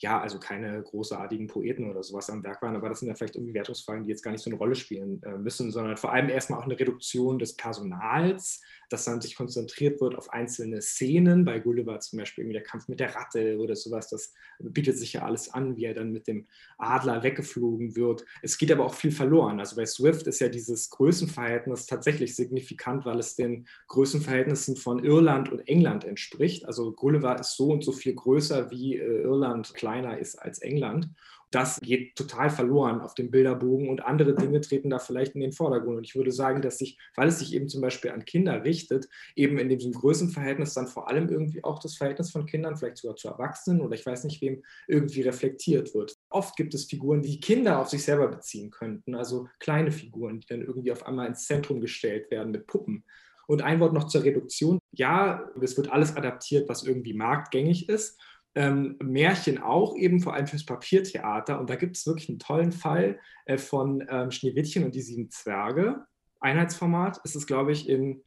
ja, 0.00 0.18
also 0.18 0.38
keine 0.38 0.82
großartigen 0.82 1.46
Poeten 1.46 1.90
oder 1.90 2.02
sowas 2.02 2.30
am 2.30 2.42
Werk 2.42 2.62
waren, 2.62 2.74
aber 2.74 2.88
das 2.88 3.00
sind 3.00 3.08
ja 3.08 3.14
vielleicht 3.14 3.36
irgendwie 3.36 3.52
Wertungsfragen, 3.52 4.04
die 4.04 4.10
jetzt 4.10 4.22
gar 4.22 4.30
nicht 4.30 4.42
so 4.42 4.48
eine 4.48 4.58
Rolle 4.58 4.74
spielen 4.74 5.22
äh, 5.22 5.36
müssen, 5.36 5.70
sondern 5.70 5.98
vor 5.98 6.12
allem 6.12 6.30
erstmal 6.30 6.58
auch 6.58 6.64
eine 6.64 6.78
Reduktion 6.78 7.38
des 7.38 7.54
Personals, 7.54 8.62
dass 8.88 9.04
dann 9.04 9.20
sich 9.20 9.36
konzentriert 9.36 10.00
wird 10.00 10.16
auf 10.16 10.32
einzelne 10.32 10.80
Szenen. 10.80 11.44
Bei 11.44 11.60
Gulliver 11.60 12.00
zum 12.00 12.18
Beispiel 12.18 12.42
irgendwie 12.42 12.54
der 12.54 12.62
Kampf 12.62 12.88
mit 12.88 12.98
der 12.98 13.14
Ratte 13.14 13.58
oder 13.58 13.76
sowas, 13.76 14.08
das 14.08 14.32
bietet 14.58 14.96
sich 14.96 15.12
ja 15.12 15.22
alles 15.22 15.52
an, 15.52 15.76
wie 15.76 15.84
er 15.84 15.94
dann 15.94 16.12
mit 16.12 16.26
dem 16.26 16.46
Adler 16.78 17.22
weggeflogen 17.22 17.94
wird. 17.94 18.24
Es 18.40 18.56
geht 18.56 18.72
aber 18.72 18.86
auch 18.86 18.94
viel 18.94 19.12
verloren. 19.12 19.60
Also 19.60 19.76
bei 19.76 19.84
Swift 19.84 20.26
ist 20.26 20.40
ja 20.40 20.48
dieses 20.48 20.88
Größenverhältnis 20.88 21.84
tatsächlich 21.84 22.34
signifikant, 22.34 23.04
weil 23.04 23.18
es 23.18 23.36
den 23.36 23.66
Größenverhältnissen 23.88 24.76
von 24.76 25.04
Irland 25.04 25.52
und 25.52 25.68
England 25.68 26.04
entspricht. 26.04 26.64
Also 26.64 26.92
Gulliver 26.92 27.38
ist 27.38 27.56
so 27.56 27.68
und 27.68 27.84
so 27.84 27.92
viel 27.92 28.14
größer 28.14 28.70
wie 28.70 28.96
äh, 28.96 29.22
Irland, 29.22 29.74
klar 29.74 29.89
kleiner 29.90 30.18
ist 30.18 30.36
als 30.36 30.60
England. 30.60 31.10
das 31.52 31.80
geht 31.80 32.14
total 32.14 32.48
verloren 32.48 33.00
auf 33.00 33.14
dem 33.14 33.32
Bilderbogen 33.32 33.88
und 33.88 34.04
andere 34.04 34.36
Dinge 34.36 34.60
treten 34.60 34.88
da 34.88 35.00
vielleicht 35.00 35.34
in 35.34 35.40
den 35.40 35.50
Vordergrund. 35.50 35.96
Und 35.96 36.06
ich 36.06 36.14
würde 36.14 36.30
sagen, 36.30 36.62
dass 36.62 36.78
sich, 36.78 36.96
weil 37.16 37.26
es 37.26 37.40
sich 37.40 37.54
eben 37.54 37.68
zum 37.68 37.80
Beispiel 37.80 38.12
an 38.12 38.24
Kinder 38.24 38.62
richtet, 38.62 39.08
eben 39.34 39.58
in 39.58 39.68
diesem 39.68 39.90
Größenverhältnis 39.90 40.74
dann 40.74 40.86
vor 40.86 41.08
allem 41.08 41.28
irgendwie 41.28 41.64
auch 41.64 41.80
das 41.80 41.96
Verhältnis 41.96 42.30
von 42.30 42.46
Kindern, 42.46 42.76
vielleicht 42.76 42.98
sogar 42.98 43.16
zu 43.16 43.26
Erwachsenen 43.26 43.80
oder 43.80 43.96
ich 43.96 44.06
weiß 44.06 44.22
nicht 44.22 44.40
wem, 44.42 44.62
irgendwie 44.86 45.22
reflektiert 45.22 45.92
wird. 45.92 46.16
Oft 46.28 46.54
gibt 46.54 46.72
es 46.72 46.84
Figuren, 46.84 47.22
die 47.22 47.40
Kinder 47.40 47.80
auf 47.80 47.88
sich 47.88 48.04
selber 48.04 48.28
beziehen 48.28 48.70
könnten, 48.70 49.16
also 49.16 49.48
kleine 49.58 49.90
Figuren, 49.90 50.38
die 50.38 50.46
dann 50.46 50.62
irgendwie 50.62 50.92
auf 50.92 51.04
einmal 51.04 51.26
ins 51.26 51.46
Zentrum 51.46 51.80
gestellt 51.80 52.30
werden 52.30 52.52
mit 52.52 52.68
Puppen. 52.68 53.04
Und 53.48 53.62
ein 53.62 53.80
Wort 53.80 53.92
noch 53.92 54.06
zur 54.06 54.22
Reduktion. 54.22 54.78
Ja, 54.92 55.50
es 55.60 55.76
wird 55.76 55.90
alles 55.90 56.16
adaptiert, 56.16 56.68
was 56.68 56.84
irgendwie 56.84 57.14
marktgängig 57.14 57.88
ist 57.88 58.16
ähm, 58.54 58.96
Märchen 59.02 59.58
auch, 59.58 59.96
eben 59.96 60.20
vor 60.20 60.34
allem 60.34 60.46
fürs 60.46 60.66
Papiertheater. 60.66 61.60
Und 61.60 61.70
da 61.70 61.76
gibt 61.76 61.96
es 61.96 62.06
wirklich 62.06 62.28
einen 62.28 62.38
tollen 62.38 62.72
Fall 62.72 63.18
äh, 63.46 63.58
von 63.58 64.04
ähm, 64.08 64.30
Schneewittchen 64.30 64.84
und 64.84 64.94
die 64.94 65.02
sieben 65.02 65.30
Zwerge. 65.30 66.04
Einheitsformat 66.40 67.20
ist 67.24 67.36
es, 67.36 67.46
glaube 67.46 67.72
ich, 67.72 67.88
in 67.88 68.22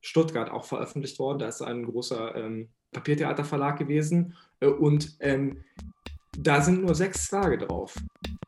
Stuttgart 0.00 0.50
auch 0.50 0.64
veröffentlicht 0.64 1.18
worden. 1.18 1.38
Da 1.38 1.48
ist 1.48 1.62
ein 1.62 1.84
großer 1.84 2.36
ähm, 2.36 2.68
Papiertheaterverlag 2.92 3.78
gewesen. 3.78 4.36
Äh, 4.60 4.66
und 4.66 5.16
ähm, 5.20 5.64
da 6.38 6.60
sind 6.60 6.82
nur 6.82 6.94
sechs 6.94 7.26
Zwerge 7.26 7.58
drauf 7.58 7.96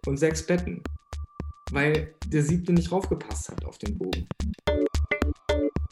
und 0.07 0.17
sechs 0.17 0.47
Betten, 0.47 0.83
weil 1.73 2.15
der 2.27 2.43
siebte 2.43 2.73
nicht 2.73 2.91
draufgepasst 2.91 3.49
hat 3.51 3.65
auf 3.65 3.79
den 3.79 3.97
Bogen. 3.97 4.29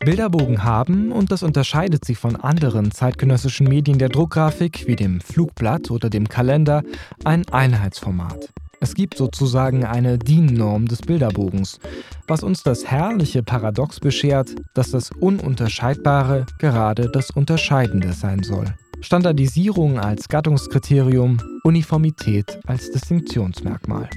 Bilderbogen 0.04 0.64
haben, 0.64 1.12
und 1.12 1.32
das 1.32 1.42
unterscheidet 1.42 2.04
sie 2.04 2.14
von 2.14 2.36
anderen 2.36 2.92
zeitgenössischen 2.92 3.66
Medien 3.66 3.98
der 3.98 4.10
Druckgrafik 4.10 4.86
wie 4.86 4.96
dem 4.96 5.20
Flugblatt 5.20 5.90
oder 5.90 6.10
dem 6.10 6.28
Kalender, 6.28 6.82
ein 7.24 7.48
Einheitsformat. 7.50 8.50
Es 8.80 8.94
gibt 8.94 9.16
sozusagen 9.16 9.84
eine 9.84 10.18
DIN-Norm 10.18 10.88
des 10.88 11.00
Bilderbogens, 11.00 11.78
was 12.26 12.42
uns 12.42 12.62
das 12.62 12.84
herrliche 12.84 13.42
Paradox 13.42 13.98
beschert, 13.98 14.54
dass 14.74 14.90
das 14.90 15.10
Ununterscheidbare 15.10 16.44
gerade 16.58 17.08
das 17.10 17.30
Unterscheidende 17.30 18.12
sein 18.12 18.42
soll. 18.42 18.66
Standardisierung 19.00 19.98
als 19.98 20.28
Gattungskriterium, 20.28 21.38
Uniformität 21.62 22.58
als 22.66 22.90
Distinktionsmerkmal. 22.90 24.10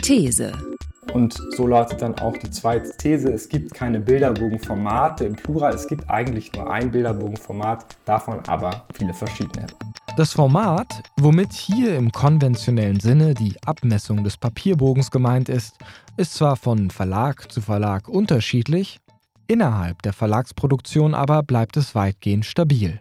These 0.00 0.52
und 1.18 1.42
so 1.56 1.66
lautet 1.66 2.00
dann 2.00 2.16
auch 2.20 2.36
die 2.36 2.48
zweite 2.48 2.96
These, 2.96 3.32
es 3.32 3.48
gibt 3.48 3.74
keine 3.74 3.98
Bilderbogenformate 3.98 5.24
im 5.24 5.34
Plural, 5.34 5.74
es 5.74 5.88
gibt 5.88 6.08
eigentlich 6.08 6.52
nur 6.52 6.70
ein 6.70 6.92
Bilderbogenformat, 6.92 7.96
davon 8.04 8.38
aber 8.46 8.86
viele 8.94 9.12
verschiedene. 9.12 9.66
Das 10.16 10.32
Format, 10.32 11.02
womit 11.18 11.52
hier 11.52 11.96
im 11.96 12.12
konventionellen 12.12 13.00
Sinne 13.00 13.34
die 13.34 13.56
Abmessung 13.66 14.22
des 14.22 14.36
Papierbogens 14.36 15.10
gemeint 15.10 15.48
ist, 15.48 15.74
ist 16.16 16.34
zwar 16.34 16.54
von 16.54 16.90
Verlag 16.90 17.50
zu 17.50 17.60
Verlag 17.62 18.08
unterschiedlich, 18.08 18.98
innerhalb 19.48 20.02
der 20.02 20.12
Verlagsproduktion 20.12 21.14
aber 21.14 21.42
bleibt 21.42 21.76
es 21.76 21.96
weitgehend 21.96 22.46
stabil. 22.46 23.00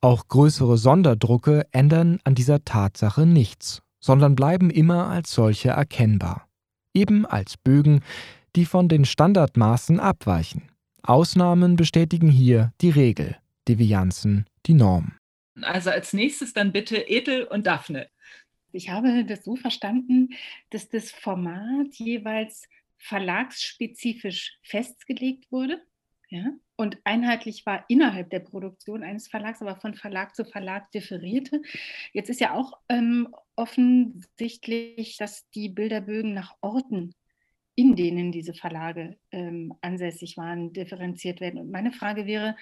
Auch 0.00 0.28
größere 0.28 0.78
Sonderdrucke 0.78 1.66
ändern 1.72 2.20
an 2.22 2.36
dieser 2.36 2.64
Tatsache 2.64 3.26
nichts, 3.26 3.82
sondern 3.98 4.36
bleiben 4.36 4.70
immer 4.70 5.08
als 5.08 5.32
solche 5.32 5.70
erkennbar 5.70 6.47
eben 6.98 7.26
als 7.26 7.56
Bögen, 7.56 8.02
die 8.56 8.64
von 8.64 8.88
den 8.88 9.04
Standardmaßen 9.04 10.00
abweichen. 10.00 10.68
Ausnahmen 11.02 11.76
bestätigen 11.76 12.30
hier 12.30 12.72
die 12.80 12.90
Regel, 12.90 13.36
Devianzen 13.68 14.46
die 14.66 14.74
Norm. 14.74 15.12
Also 15.62 15.90
als 15.90 16.12
nächstes 16.12 16.52
dann 16.52 16.72
bitte 16.72 17.08
Ethel 17.08 17.44
und 17.44 17.66
Daphne. 17.66 18.08
Ich 18.72 18.90
habe 18.90 19.24
das 19.24 19.44
so 19.44 19.56
verstanden, 19.56 20.30
dass 20.70 20.88
das 20.88 21.10
Format 21.10 21.94
jeweils 21.94 22.68
verlagsspezifisch 22.98 24.58
festgelegt 24.62 25.50
wurde 25.50 25.80
ja, 26.30 26.44
und 26.78 26.96
einheitlich 27.02 27.66
war 27.66 27.84
innerhalb 27.88 28.30
der 28.30 28.38
Produktion 28.38 29.02
eines 29.02 29.26
Verlags, 29.26 29.60
aber 29.60 29.74
von 29.74 29.94
Verlag 29.94 30.36
zu 30.36 30.44
Verlag 30.44 30.92
differierte. 30.92 31.60
Jetzt 32.12 32.30
ist 32.30 32.40
ja 32.40 32.54
auch 32.54 32.78
ähm, 32.88 33.34
offensichtlich, 33.56 35.16
dass 35.16 35.50
die 35.50 35.70
Bilderbögen 35.70 36.34
nach 36.34 36.54
Orten, 36.60 37.16
in 37.74 37.96
denen 37.96 38.30
diese 38.30 38.54
Verlage 38.54 39.18
ähm, 39.32 39.74
ansässig 39.80 40.36
waren, 40.36 40.72
differenziert 40.72 41.40
werden. 41.40 41.58
Und 41.58 41.72
meine 41.72 41.90
Frage 41.90 42.26
wäre, 42.26 42.54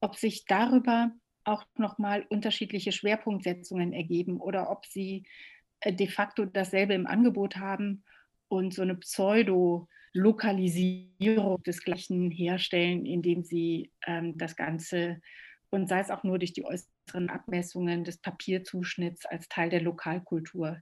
ob 0.00 0.14
sich 0.14 0.44
darüber 0.46 1.10
auch 1.42 1.64
nochmal 1.76 2.24
unterschiedliche 2.28 2.92
Schwerpunktsetzungen 2.92 3.92
ergeben 3.92 4.40
oder 4.40 4.70
ob 4.70 4.86
sie 4.86 5.24
äh, 5.80 5.92
de 5.92 6.06
facto 6.06 6.44
dasselbe 6.44 6.94
im 6.94 7.08
Angebot 7.08 7.56
haben 7.56 8.04
und 8.46 8.72
so 8.72 8.82
eine 8.82 8.94
Pseudo-Lokalisierung 10.14 11.62
desgleichen 11.64 12.30
herstellen, 12.30 13.04
indem 13.04 13.42
sie 13.42 13.90
ähm, 14.06 14.36
das 14.38 14.56
Ganze 14.56 15.20
und 15.70 15.88
sei 15.88 15.98
es 15.98 16.10
auch 16.10 16.22
nur 16.22 16.38
durch 16.38 16.52
die 16.52 16.64
äußeren 16.64 17.28
Abmessungen 17.30 18.04
des 18.04 18.18
Papierzuschnitts 18.18 19.26
als 19.26 19.48
Teil 19.48 19.70
der 19.70 19.82
Lokalkultur 19.82 20.78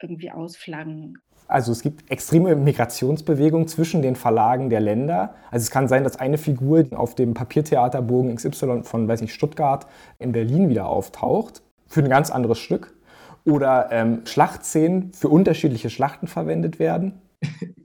irgendwie 0.00 0.30
ausflaggen. 0.30 1.18
Also 1.46 1.72
es 1.72 1.82
gibt 1.82 2.10
extreme 2.10 2.56
Migrationsbewegungen 2.56 3.68
zwischen 3.68 4.00
den 4.00 4.16
Verlagen 4.16 4.70
der 4.70 4.80
Länder. 4.80 5.34
Also 5.50 5.64
es 5.64 5.70
kann 5.70 5.88
sein, 5.88 6.04
dass 6.04 6.16
eine 6.16 6.38
Figur 6.38 6.86
auf 6.92 7.14
dem 7.14 7.34
Papiertheaterbogen 7.34 8.34
XY 8.34 8.82
von, 8.84 9.06
weiß 9.06 9.20
nicht, 9.20 9.34
Stuttgart 9.34 9.86
in 10.18 10.32
Berlin 10.32 10.70
wieder 10.70 10.86
auftaucht 10.86 11.62
für 11.86 12.00
ein 12.02 12.08
ganz 12.08 12.30
anderes 12.30 12.58
Stück. 12.58 12.96
Oder 13.44 13.88
ähm, 13.92 14.22
Schlachtszenen 14.24 15.12
für 15.12 15.28
unterschiedliche 15.28 15.90
Schlachten 15.90 16.28
verwendet 16.28 16.78
werden. 16.78 17.20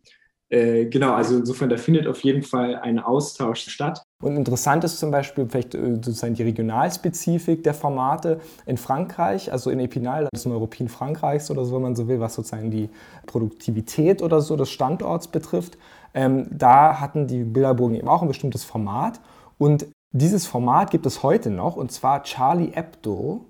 Äh, 0.50 0.86
genau, 0.86 1.14
also 1.14 1.38
insofern, 1.38 1.70
da 1.70 1.78
findet 1.78 2.08
auf 2.08 2.24
jeden 2.24 2.42
Fall 2.42 2.76
ein 2.76 3.00
Austausch 3.00 3.70
statt. 3.70 4.02
Und 4.24 4.36
interessant 4.36 4.84
ist 4.84 5.00
zum 5.00 5.12
Beispiel 5.12 5.48
vielleicht 5.48 5.76
äh, 5.76 5.96
sozusagen 5.96 6.34
die 6.34 6.44
Regionalspezifik 6.44 7.64
der 7.64 7.76
Formate 7.76 8.40
in 8.66 8.78
Frankreich, 8.78 9.52
also 9.52 9.70
in 9.70 9.80
Epinal, 9.80 10.28
des 10.34 10.46
Neuropin 10.46 10.90
Frankreichs 10.90 11.52
oder 11.52 11.66
so, 11.66 11.76
wenn 11.76 11.84
man 11.84 11.96
so 11.96 12.08
will, 12.08 12.20
was 12.20 12.34
sozusagen 12.34 12.72
die 12.72 12.90
Produktivität 13.28 14.24
oder 14.24 14.42
so 14.42 14.56
des 14.56 14.72
Standorts 14.72 15.28
betrifft. 15.28 15.78
Ähm, 16.16 16.48
da 16.50 17.00
hatten 17.00 17.28
die 17.28 17.44
Bilderbogen 17.44 17.96
eben 17.96 18.08
auch 18.08 18.24
ein 18.24 18.28
bestimmtes 18.28 18.64
Format 18.64 19.20
und 19.60 19.86
dieses 20.12 20.48
Format 20.48 20.90
gibt 20.90 21.06
es 21.06 21.22
heute 21.22 21.52
noch 21.52 21.76
und 21.76 21.92
zwar 21.92 22.24
Charlie 22.24 22.72
Hebdo 22.74 23.46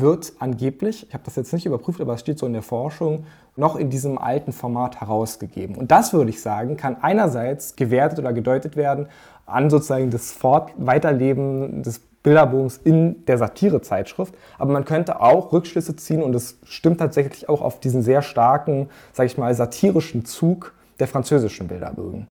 wird 0.00 0.32
angeblich, 0.40 1.06
ich 1.08 1.14
habe 1.14 1.24
das 1.24 1.36
jetzt 1.36 1.52
nicht 1.52 1.66
überprüft, 1.66 2.00
aber 2.00 2.14
es 2.14 2.20
steht 2.20 2.38
so 2.38 2.46
in 2.46 2.52
der 2.52 2.62
Forschung, 2.62 3.26
noch 3.56 3.76
in 3.76 3.90
diesem 3.90 4.18
alten 4.18 4.52
Format 4.52 5.00
herausgegeben. 5.00 5.76
Und 5.76 5.90
das 5.90 6.12
würde 6.12 6.30
ich 6.30 6.42
sagen, 6.42 6.76
kann 6.76 6.96
einerseits 7.00 7.76
gewertet 7.76 8.18
oder 8.18 8.32
gedeutet 8.32 8.76
werden 8.76 9.06
an 9.46 9.70
sozusagen 9.70 10.10
das 10.10 10.32
Fort 10.32 10.72
Weiterleben 10.76 11.82
des 11.82 12.00
Bilderbogens 12.24 12.78
in 12.78 13.24
der 13.26 13.38
Satirezeitschrift, 13.38 14.34
aber 14.58 14.72
man 14.72 14.84
könnte 14.84 15.20
auch 15.20 15.52
Rückschlüsse 15.52 15.94
ziehen 15.94 16.22
und 16.22 16.34
es 16.34 16.58
stimmt 16.64 16.98
tatsächlich 16.98 17.48
auch 17.48 17.60
auf 17.60 17.78
diesen 17.78 18.02
sehr 18.02 18.22
starken, 18.22 18.88
sage 19.12 19.26
ich 19.28 19.38
mal, 19.38 19.54
satirischen 19.54 20.24
Zug 20.24 20.74
der 20.98 21.06
französischen 21.06 21.68
Bilderbögen. 21.68 22.26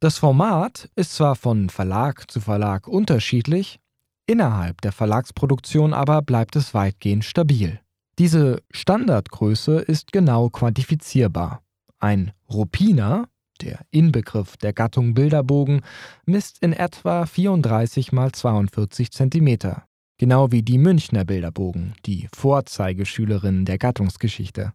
Das 0.00 0.18
Format 0.18 0.88
ist 0.94 1.14
zwar 1.14 1.34
von 1.34 1.70
Verlag 1.70 2.30
zu 2.30 2.40
Verlag 2.40 2.86
unterschiedlich, 2.86 3.80
innerhalb 4.26 4.80
der 4.80 4.92
Verlagsproduktion 4.92 5.92
aber 5.92 6.22
bleibt 6.22 6.56
es 6.56 6.74
weitgehend 6.74 7.24
stabil. 7.24 7.80
Diese 8.18 8.62
Standardgröße 8.70 9.78
ist 9.78 10.12
genau 10.12 10.48
quantifizierbar. 10.48 11.62
Ein 11.98 12.32
Rupiner, 12.48 13.28
der 13.60 13.80
Inbegriff 13.90 14.56
der 14.56 14.72
Gattung 14.72 15.14
Bilderbogen, 15.14 15.82
misst 16.24 16.62
in 16.62 16.72
etwa 16.72 17.26
34 17.26 18.12
x 18.12 18.40
42 18.40 19.10
cm, 19.10 19.58
genau 20.18 20.50
wie 20.50 20.62
die 20.62 20.78
Münchner 20.78 21.24
Bilderbogen, 21.24 21.94
die 22.06 22.28
Vorzeigeschülerin 22.34 23.64
der 23.64 23.78
Gattungsgeschichte. 23.78 24.72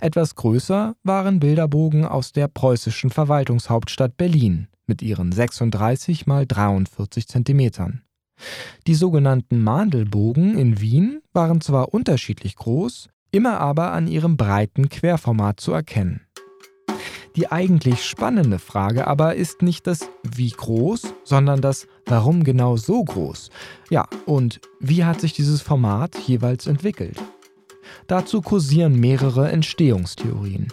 Etwas 0.00 0.34
größer 0.34 0.94
waren 1.02 1.40
Bilderbogen 1.40 2.04
aus 2.04 2.32
der 2.32 2.48
preußischen 2.48 3.10
Verwaltungshauptstadt 3.10 4.16
Berlin 4.16 4.68
mit 4.86 5.00
ihren 5.00 5.32
36 5.32 6.26
x 6.26 6.48
43 6.48 7.26
cm. 7.26 8.03
Die 8.86 8.94
sogenannten 8.94 9.62
Mandelbogen 9.62 10.58
in 10.58 10.80
Wien 10.80 11.22
waren 11.32 11.60
zwar 11.60 11.94
unterschiedlich 11.94 12.56
groß, 12.56 13.08
immer 13.30 13.60
aber 13.60 13.92
an 13.92 14.06
ihrem 14.06 14.36
breiten 14.36 14.88
Querformat 14.88 15.60
zu 15.60 15.72
erkennen. 15.72 16.20
Die 17.36 17.50
eigentlich 17.50 18.04
spannende 18.04 18.60
Frage 18.60 19.08
aber 19.08 19.34
ist 19.34 19.60
nicht 19.62 19.88
das 19.88 20.08
wie 20.22 20.50
groß, 20.50 21.14
sondern 21.24 21.60
das 21.60 21.88
warum 22.06 22.44
genau 22.44 22.76
so 22.76 23.02
groß. 23.02 23.50
Ja, 23.90 24.06
und 24.24 24.60
wie 24.78 25.04
hat 25.04 25.20
sich 25.20 25.32
dieses 25.32 25.60
Format 25.60 26.16
jeweils 26.16 26.68
entwickelt? 26.68 27.20
Dazu 28.06 28.40
kursieren 28.40 29.00
mehrere 29.00 29.50
Entstehungstheorien. 29.50 30.68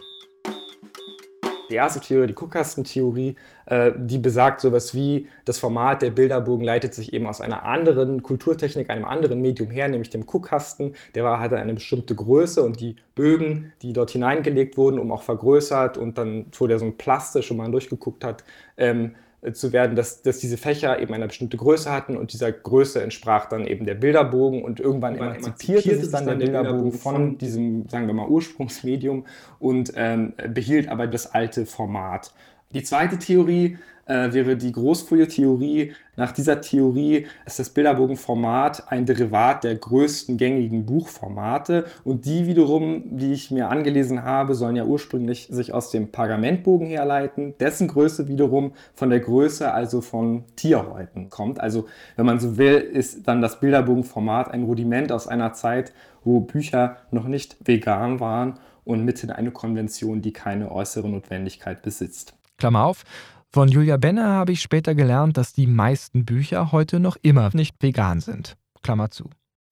Die 1.72 1.78
erste 1.78 2.02
Theorie, 2.02 2.28
die 2.28 2.36
Guckkastentheorie, 2.36 3.36
äh, 3.66 3.94
die 3.96 4.18
besagt 4.18 4.60
sowas 4.60 4.94
wie, 4.94 5.30
das 5.46 5.58
Format 5.58 6.02
der 6.02 6.12
Bilderbogen 6.12 6.66
leitet 6.66 6.94
sich 6.94 7.14
eben 7.14 7.26
aus 7.26 7.40
einer 7.40 7.64
anderen 7.64 8.22
Kulturtechnik, 8.24 8.90
einem 8.90 9.06
anderen 9.06 9.42
Medium 9.42 9.72
her, 9.72 9.88
nämlich 9.88 10.10
dem 10.10 10.26
Guckkasten. 10.26 10.96
Der 11.16 11.24
war, 11.24 11.40
hatte 11.40 11.56
eine 11.56 11.74
bestimmte 11.74 12.14
Größe 12.14 12.62
und 12.62 12.82
die 12.82 12.98
Bögen, 13.16 13.72
die 13.82 13.94
dort 13.94 14.12
hineingelegt 14.12 14.76
wurden, 14.76 15.00
um 15.00 15.14
auch 15.14 15.24
vergrößert 15.24 15.98
und 15.98 16.18
dann 16.18 16.48
wurde 16.60 16.74
er 16.74 16.80
so 16.80 16.86
ein 16.86 16.98
plastisch, 16.98 17.50
wo 17.50 17.54
man 17.54 17.72
durchgeguckt 17.72 18.26
hat, 18.26 18.44
ähm, 18.76 19.06
äh, 19.06 19.31
zu 19.54 19.73
werden, 19.73 19.95
dass, 19.95 20.21
dass 20.21 20.38
diese 20.38 20.58
Fächer 20.58 20.99
eben 20.99 21.13
eine 21.13 21.27
bestimmte 21.27 21.58
Größe 21.58 21.91
hatten 21.91 22.15
und 22.15 22.32
dieser 22.32 22.51
Größe 22.51 23.01
entsprach 23.01 23.47
dann 23.49 23.65
eben 23.65 23.86
der 23.86 23.95
Bilderbogen 23.95 24.63
und 24.63 24.80
irgendwann, 24.80 25.15
irgendwann 25.15 25.39
emanzipierte 25.39 25.95
sich 25.95 26.12
dann 26.12 26.25
der 26.27 26.36
Bilderbogen 26.36 26.91
von 26.91 27.38
diesem, 27.39 27.88
sagen 27.89 28.06
wir 28.06 28.13
mal, 28.13 28.27
Ursprungsmedium 28.27 29.25
und 29.60 29.93
ähm, 29.95 30.34
behielt 30.54 30.89
aber 30.89 31.08
das 31.08 31.34
alte 31.34 31.65
Format. 31.65 32.34
Die 32.73 32.84
zweite 32.84 33.17
Theorie 33.17 33.80
äh, 34.12 34.34
wäre 34.34 34.58
die 34.58 34.74
Großfolie-Theorie. 34.74 35.93
Nach 36.17 36.34
dieser 36.34 36.60
Theorie 36.60 37.28
ist 37.45 37.60
das 37.60 37.69
Bilderbogenformat 37.69 38.91
ein 38.91 39.06
Derivat 39.06 39.63
der 39.63 39.76
größten 39.76 40.36
gängigen 40.36 40.86
Buchformate 40.86 41.86
und 42.04 42.26
die 42.26 42.45
wiederum, 42.45 43.17
die 43.17 43.32
ich 43.32 43.52
mir 43.52 43.69
angelesen 43.69 44.24
habe, 44.24 44.54
sollen 44.54 44.76
ja 44.76 44.84
ursprünglich 44.84 45.47
sich 45.50 45.74
aus 45.74 45.89
dem 45.89 46.12
Pergamentbogen 46.12 46.88
herleiten, 46.88 47.56
dessen 47.60 47.88
Größe 47.88 48.28
wiederum 48.28 48.74
von 48.93 49.10
der 49.10 49.21
Größe 49.21 49.71
also 49.71 50.02
von 50.02 50.43
Tierhäuten 50.58 51.30
kommt. 51.30 51.62
Also 51.62 51.88
wenn 52.17 52.26
man 52.26 52.39
so 52.39 52.58
will, 52.58 52.76
ist 52.76 53.28
dann 53.28 53.41
das 53.41 53.62
Bilderbogenformat 53.62 54.52
ein 54.52 54.63
Rudiment 54.63 55.13
aus 55.13 55.28
einer 55.28 55.54
Zeit, 55.54 55.93
wo 56.26 56.41
Bücher 56.41 56.97
noch 57.12 57.28
nicht 57.28 57.56
vegan 57.63 58.19
waren 58.19 58.60
und 58.84 59.06
mithin 59.06 59.32
eine 59.32 59.52
Konvention, 59.52 60.21
die 60.21 60.34
keine 60.34 60.71
äußere 60.71 61.08
Notwendigkeit 61.08 61.82
besitzt. 61.82 62.34
Klammer 62.58 62.86
auf. 62.86 63.06
Von 63.54 63.68
Julia 63.68 63.98
Benner 63.98 64.30
habe 64.30 64.54
ich 64.54 64.62
später 64.62 64.96
gelernt, 64.96 65.36
dass 65.36 65.52
die 65.52 65.68
meisten 65.68 66.24
Bücher 66.24 66.72
heute 66.72 67.02
noch 67.02 67.18
immer 67.22 67.50
nicht 67.54 67.76
vegan 67.84 68.22
sind. 68.22 68.56
Klammer 68.82 69.12
zu. 69.12 69.30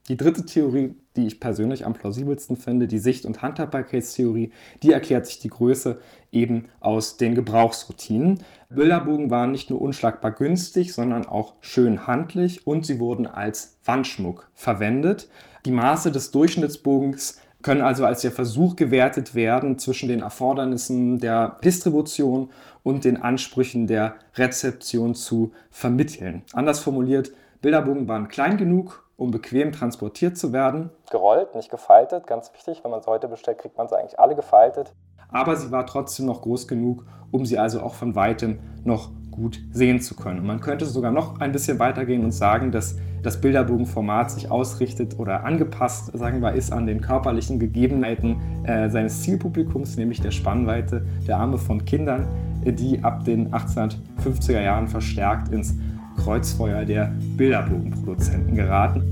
Die 0.09 0.17
dritte 0.17 0.45
Theorie, 0.45 0.95
die 1.15 1.27
ich 1.27 1.39
persönlich 1.39 1.85
am 1.85 1.93
plausibelsten 1.93 2.57
finde, 2.57 2.89
die 2.89 2.97
Sicht- 2.99 3.23
und 3.23 3.41
Handhabbarkeitstheorie, 3.41 4.51
die 4.83 4.91
erklärt 4.91 5.27
sich 5.27 5.39
die 5.39 5.47
Größe 5.47 6.01
eben 6.29 6.65
aus 6.81 7.15
den 7.15 7.35
Gebrauchsroutinen. 7.35 8.43
Bilderbogen 8.69 9.31
waren 9.31 9.53
nicht 9.53 9.69
nur 9.69 9.81
unschlagbar 9.81 10.31
günstig, 10.31 10.93
sondern 10.93 11.25
auch 11.25 11.53
schön 11.61 12.05
handlich 12.05 12.67
und 12.67 12.85
sie 12.85 12.99
wurden 12.99 13.27
als 13.27 13.77
Wandschmuck 13.85 14.51
verwendet. 14.55 15.29
Die 15.65 15.71
Maße 15.71 16.11
des 16.11 16.31
Durchschnittsbogens 16.31 17.39
können 17.61 17.81
also 17.81 18.05
als 18.05 18.21
der 18.21 18.31
Versuch 18.31 18.75
gewertet 18.75 19.35
werden 19.35 19.77
zwischen 19.79 20.07
den 20.09 20.21
Erfordernissen 20.21 21.19
der 21.19 21.59
Distribution 21.63 22.49
und 22.83 23.05
den 23.05 23.21
Ansprüchen 23.21 23.87
der 23.87 24.15
Rezeption 24.35 25.15
zu 25.15 25.51
vermitteln. 25.69 26.43
Anders 26.53 26.79
formuliert, 26.79 27.31
Bilderbogen 27.61 28.07
waren 28.07 28.27
klein 28.27 28.57
genug, 28.57 29.05
um 29.17 29.31
bequem 29.31 29.71
transportiert 29.71 30.37
zu 30.37 30.53
werden. 30.53 30.91
Gerollt, 31.11 31.53
nicht 31.55 31.69
gefaltet, 31.69 32.25
ganz 32.25 32.53
wichtig. 32.53 32.83
Wenn 32.83 32.91
man 32.91 33.01
es 33.01 33.07
heute 33.07 33.27
bestellt, 33.27 33.57
kriegt 33.57 33.77
man 33.77 33.87
sie 33.87 33.97
eigentlich 33.97 34.19
alle 34.19 34.35
gefaltet. 34.35 34.93
Aber 35.31 35.55
sie 35.55 35.71
war 35.71 35.85
trotzdem 35.85 36.25
noch 36.25 36.41
groß 36.41 36.67
genug, 36.67 37.05
um 37.31 37.45
sie 37.45 37.59
also 37.59 37.81
auch 37.81 37.93
von 37.93 38.15
weitem 38.15 38.59
noch 38.83 39.11
gut 39.31 39.59
sehen 39.71 40.01
zu 40.01 40.15
können. 40.15 40.39
Und 40.39 40.47
man 40.47 40.59
könnte 40.59 40.85
sogar 40.85 41.11
noch 41.11 41.39
ein 41.39 41.51
bisschen 41.51 41.79
weitergehen 41.79 42.23
und 42.23 42.31
sagen, 42.31 42.71
dass 42.71 42.95
das 43.23 43.41
Bilderbogenformat 43.41 44.31
sich 44.31 44.49
ausrichtet 44.49 45.19
oder 45.19 45.43
angepasst, 45.43 46.17
sagen 46.17 46.41
wir, 46.41 46.53
ist 46.53 46.71
an 46.71 46.87
den 46.87 47.01
körperlichen 47.01 47.59
Gegebenheiten 47.59 48.65
äh, 48.65 48.89
seines 48.89 49.21
Zielpublikums, 49.21 49.97
nämlich 49.97 50.21
der 50.21 50.31
Spannweite 50.31 51.05
der 51.27 51.37
Arme 51.37 51.57
von 51.57 51.83
Kindern, 51.85 52.27
die 52.65 53.03
ab 53.03 53.23
den 53.23 53.51
1850er 53.51 54.61
Jahren 54.61 54.87
verstärkt 54.87 55.49
ins 55.49 55.75
Kreuzfeuer 56.17 56.85
der 56.85 57.13
Bilderbogenproduzenten 57.37 58.55
geraten. 58.55 59.03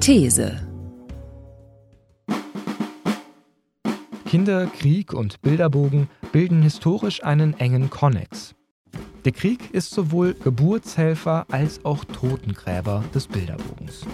These. 0.00 0.56
Kinder, 4.24 4.66
Krieg 4.66 5.12
und 5.12 5.40
Bilderbogen 5.42 6.08
bilden 6.32 6.62
historisch 6.62 7.24
einen 7.24 7.58
engen 7.58 7.90
Konnex. 7.90 8.54
Der 9.24 9.32
Krieg 9.32 9.70
ist 9.72 9.90
sowohl 9.90 10.34
Geburtshelfer 10.34 11.44
als 11.50 11.84
auch 11.84 12.04
Totengräber 12.04 13.04
des 13.14 13.26
Bilderbogens. 13.26 14.06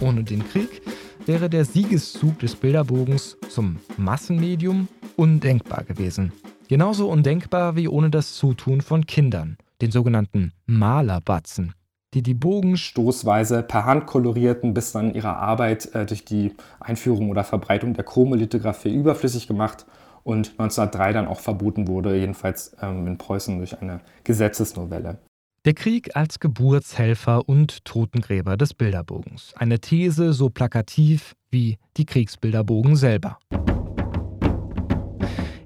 Ohne 0.00 0.24
den 0.24 0.46
Krieg 0.48 0.82
wäre 1.26 1.50
der 1.50 1.64
Siegeszug 1.64 2.38
des 2.38 2.54
Bilderbogens 2.54 3.36
zum 3.50 3.78
Massenmedium 3.96 4.88
undenkbar 5.16 5.84
gewesen. 5.84 6.32
Genauso 6.68 7.10
undenkbar 7.10 7.76
wie 7.76 7.88
ohne 7.88 8.10
das 8.10 8.34
Zutun 8.34 8.80
von 8.80 9.04
Kindern, 9.04 9.58
den 9.82 9.90
sogenannten 9.90 10.52
Malerbatzen, 10.66 11.74
die 12.14 12.22
die 12.22 12.34
Bogen 12.34 12.76
stoßweise 12.76 13.62
per 13.62 13.84
Hand 13.84 14.06
kolorierten, 14.06 14.72
bis 14.72 14.92
dann 14.92 15.12
ihre 15.12 15.36
Arbeit 15.36 15.94
äh, 15.94 16.06
durch 16.06 16.24
die 16.24 16.54
Einführung 16.78 17.28
oder 17.28 17.44
Verbreitung 17.44 17.94
der 17.94 18.04
Chromolithografie 18.04 18.94
überflüssig 18.94 19.46
gemacht 19.46 19.84
und 20.22 20.50
1903 20.50 21.12
dann 21.12 21.26
auch 21.26 21.40
verboten 21.40 21.88
wurde, 21.88 22.16
jedenfalls 22.16 22.76
ähm, 22.80 23.06
in 23.06 23.18
Preußen 23.18 23.58
durch 23.58 23.80
eine 23.80 24.00
Gesetzesnovelle. 24.24 25.18
Der 25.64 25.74
Krieg 25.74 26.16
als 26.16 26.40
Geburtshelfer 26.40 27.48
und 27.48 27.84
Totengräber 27.84 28.56
des 28.56 28.72
Bilderbogens. 28.72 29.52
Eine 29.56 29.78
These 29.78 30.32
so 30.32 30.48
plakativ 30.48 31.34
wie 31.50 31.78
die 31.96 32.06
Kriegsbilderbogen 32.06 32.96
selber. 32.96 33.38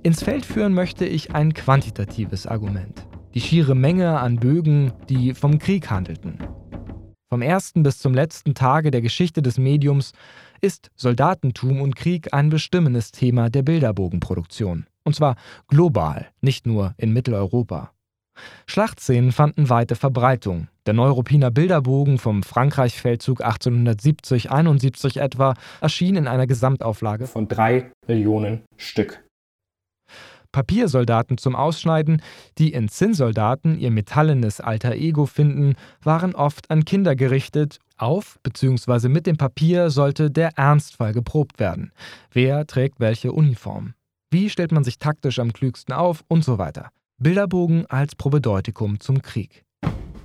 Ins 0.03 0.23
Feld 0.23 0.45
führen 0.45 0.75
möchte 0.75 1.05
ich 1.05 1.35
ein 1.35 1.55
quantitatives 1.55 2.47
Argument 2.47 3.07
die 3.35 3.41
schiere 3.41 3.75
Menge 3.75 4.21
an 4.21 4.37
Bögen, 4.37 4.93
die 5.09 5.35
vom 5.35 5.59
Krieg 5.59 5.91
handelten. 5.91 6.39
Vom 7.29 7.43
ersten 7.43 7.83
bis 7.83 7.99
zum 7.99 8.15
letzten 8.15 8.55
Tage 8.55 8.93
der 8.93 9.03
Geschichte 9.03 9.43
des 9.43 9.59
Mediums 9.59 10.13
ist 10.65 10.91
Soldatentum 10.97 11.83
und 11.83 11.95
Krieg 11.95 12.33
ein 12.33 12.49
bestimmendes 12.49 13.13
Thema 13.13 13.51
der 13.51 13.63
Bilderbogenproduktion. 13.63 14.87
Und 15.05 15.15
zwar 15.15 15.37
global, 15.69 16.29
nicht 16.41 16.67
nur 16.67 16.95
in 16.97 17.13
Mitteleuropa. 17.13 17.93
Schlachtszenen 18.67 19.31
fanden 19.31 19.69
weite 19.69 19.95
Verbreitung. 19.95 20.69
Der 20.87 20.95
Neuruppiner 20.95 21.51
Bilderbogen 21.51 22.17
vom 22.17 22.43
Frankreich-Feldzug 22.43 23.45
1870-71 23.45 25.21
etwa 25.21 25.53
erschien 25.83 26.17
in 26.17 26.27
einer 26.27 26.47
Gesamtauflage 26.47 27.27
von 27.27 27.47
drei 27.47 27.93
Millionen 28.07 28.63
Stück. 28.79 29.23
Papiersoldaten 30.51 31.37
zum 31.37 31.57
Ausschneiden, 31.57 32.23
die 32.59 32.73
in 32.73 32.89
Zinnsoldaten 32.89 33.77
ihr 33.77 33.91
metallenes 33.91 34.61
alter 34.61 34.95
Ego 34.95 35.27
finden, 35.27 35.75
waren 36.01 36.35
oft 36.35 36.71
an 36.71 36.85
Kinder 36.85 37.17
gerichtet. 37.17 37.81
Auf 37.97 38.41
bzw. 38.43 39.09
mit 39.09 39.27
dem 39.27 39.37
Papier 39.37 39.91
sollte 39.91 40.31
der 40.31 40.59
Ernstfall 40.59 41.13
geprobt 41.13 41.61
werden. 41.61 41.93
Wer 42.33 42.67
trägt 42.67 42.99
welche 42.99 43.33
Uniform? 43.33 43.95
Wie 44.33 44.51
stellt 44.51 44.73
man 44.73 44.83
sich 44.83 44.99
taktisch 44.99 45.39
am 45.39 45.53
klügsten 45.53 45.95
auf 45.95 46.25
und 46.27 46.45
so 46.45 46.59
weiter. 46.59 46.89
Bilderbogen 47.19 47.87
als 47.87 48.17
Probedeutikum 48.17 48.99
zum 48.99 49.23
Krieg. 49.23 49.65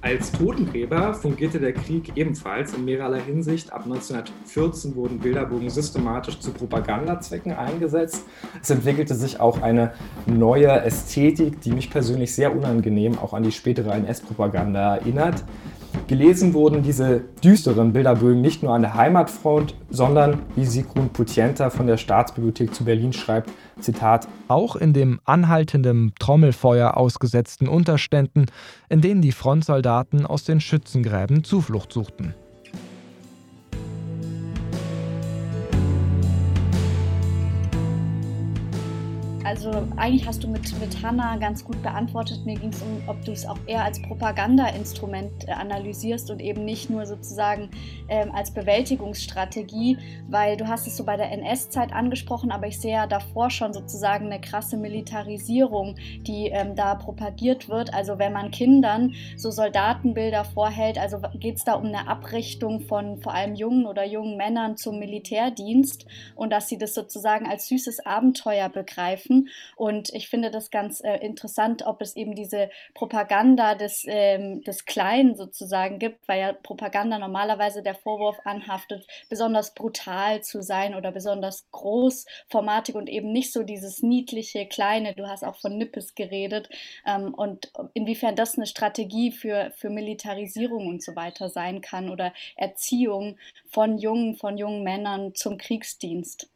Als 0.01 0.31
Totengräber 0.31 1.13
fungierte 1.13 1.59
der 1.59 1.73
Krieg 1.73 2.13
ebenfalls 2.15 2.73
in 2.73 2.85
mehrerlei 2.85 3.19
Hinsicht. 3.19 3.71
Ab 3.73 3.83
1914 3.83 4.95
wurden 4.95 5.19
Bilderbogen 5.19 5.69
systematisch 5.69 6.39
zu 6.39 6.51
Propagandazwecken 6.51 7.51
eingesetzt. 7.51 8.25
Es 8.61 8.69
entwickelte 8.69 9.13
sich 9.13 9.41
auch 9.41 9.61
eine 9.61 9.91
neue 10.25 10.69
Ästhetik, 10.69 11.59
die 11.61 11.73
mich 11.73 11.89
persönlich 11.89 12.33
sehr 12.33 12.55
unangenehm 12.55 13.19
auch 13.19 13.33
an 13.33 13.43
die 13.43 13.51
spätere 13.51 13.91
NS-Propaganda 13.93 14.95
erinnert. 14.95 15.43
Gelesen 16.09 16.55
wurden 16.55 16.81
diese 16.81 17.21
düsteren 17.43 17.93
Bilderbögen 17.93 18.41
nicht 18.41 18.63
nur 18.63 18.73
an 18.73 18.81
der 18.81 18.95
Heimatfront, 18.95 19.75
sondern, 19.91 20.39
wie 20.55 20.65
Sigrun 20.65 21.09
Putienta 21.09 21.69
von 21.69 21.85
der 21.85 21.97
Staatsbibliothek 21.97 22.73
zu 22.73 22.83
Berlin 22.83 23.13
schreibt, 23.13 23.51
Zitat, 23.79 24.27
auch 24.47 24.75
in 24.75 24.93
dem 24.93 25.19
anhaltenden 25.25 26.13
Trommelfeuer 26.19 26.97
ausgesetzten 26.97 27.67
Unterständen, 27.67 28.47
in 28.89 29.01
denen 29.01 29.21
die 29.21 29.31
Frontsoldaten 29.31 30.25
aus 30.25 30.43
den 30.43 30.61
Schützengräben 30.61 31.43
Zuflucht 31.43 31.93
suchten. 31.93 32.33
Also 39.49 39.71
eigentlich 39.97 40.27
hast 40.27 40.43
du 40.43 40.47
mit, 40.47 40.79
mit 40.79 41.01
Hanna 41.01 41.35
ganz 41.37 41.65
gut 41.65 41.81
beantwortet. 41.81 42.45
Mir 42.45 42.53
ging 42.53 42.69
es 42.69 42.83
um, 42.83 43.01
ob 43.07 43.25
du 43.25 43.31
es 43.31 43.47
auch 43.47 43.57
eher 43.65 43.83
als 43.83 43.99
Propagandainstrument 43.99 45.47
äh, 45.47 45.53
analysierst 45.53 46.29
und 46.29 46.39
eben 46.39 46.65
nicht 46.65 46.91
nur 46.91 47.07
sozusagen 47.07 47.71
ähm, 48.09 48.31
als 48.31 48.51
Bewältigungsstrategie, 48.51 49.97
weil 50.27 50.55
du 50.55 50.67
hast 50.67 50.85
es 50.85 50.95
so 50.95 51.03
bei 51.03 51.17
der 51.17 51.31
NS-Zeit 51.31 51.91
angesprochen, 51.93 52.51
aber 52.51 52.67
ich 52.67 52.79
sehe 52.79 52.91
ja 52.91 53.07
davor 53.07 53.49
schon 53.49 53.73
sozusagen 53.73 54.27
eine 54.27 54.39
krasse 54.39 54.77
Militarisierung, 54.77 55.95
die 56.27 56.49
ähm, 56.49 56.75
da 56.75 56.93
propagiert 56.93 57.69
wird. 57.69 57.91
Also 57.91 58.19
wenn 58.19 58.33
man 58.33 58.51
Kindern 58.51 59.15
so 59.35 59.49
Soldatenbilder 59.49 60.45
vorhält, 60.45 60.99
also 60.99 61.21
geht 61.33 61.55
es 61.55 61.63
da 61.63 61.73
um 61.73 61.85
eine 61.85 62.07
Abrichtung 62.07 62.81
von 62.81 63.17
vor 63.17 63.33
allem 63.33 63.55
jungen 63.55 63.87
oder 63.87 64.05
jungen 64.05 64.37
Männern 64.37 64.77
zum 64.77 64.99
Militärdienst 64.99 66.05
und 66.35 66.53
dass 66.53 66.69
sie 66.69 66.77
das 66.77 66.93
sozusagen 66.93 67.47
als 67.47 67.67
süßes 67.67 68.05
Abenteuer 68.05 68.69
begreifen. 68.69 69.38
Und 69.75 70.09
ich 70.13 70.29
finde 70.29 70.51
das 70.51 70.71
ganz 70.71 71.01
äh, 71.01 71.17
interessant, 71.17 71.85
ob 71.85 72.01
es 72.01 72.15
eben 72.15 72.35
diese 72.35 72.69
Propaganda 72.93 73.75
des, 73.75 74.03
ähm, 74.07 74.61
des 74.63 74.85
Kleinen 74.85 75.35
sozusagen 75.35 75.99
gibt, 75.99 76.27
weil 76.27 76.39
ja 76.39 76.53
Propaganda 76.53 77.19
normalerweise 77.19 77.83
der 77.83 77.95
Vorwurf 77.95 78.37
anhaftet, 78.43 79.05
besonders 79.29 79.73
brutal 79.73 80.41
zu 80.41 80.61
sein 80.61 80.95
oder 80.95 81.11
besonders 81.11 81.69
großformatig 81.71 82.95
und 82.95 83.09
eben 83.09 83.31
nicht 83.31 83.53
so 83.53 83.63
dieses 83.63 84.01
niedliche, 84.01 84.65
kleine. 84.65 85.13
Du 85.13 85.27
hast 85.27 85.43
auch 85.43 85.57
von 85.57 85.77
Nippes 85.77 86.15
geredet. 86.15 86.69
Ähm, 87.05 87.33
und 87.33 87.71
inwiefern 87.93 88.35
das 88.35 88.57
eine 88.57 88.67
Strategie 88.67 89.31
für, 89.31 89.71
für 89.75 89.89
Militarisierung 89.89 90.87
und 90.87 91.03
so 91.03 91.15
weiter 91.15 91.49
sein 91.49 91.81
kann 91.81 92.09
oder 92.09 92.33
Erziehung 92.55 93.37
von 93.69 93.97
jungen, 93.97 94.35
von 94.35 94.57
jungen 94.57 94.83
Männern 94.83 95.35
zum 95.35 95.57
Kriegsdienst. 95.57 96.49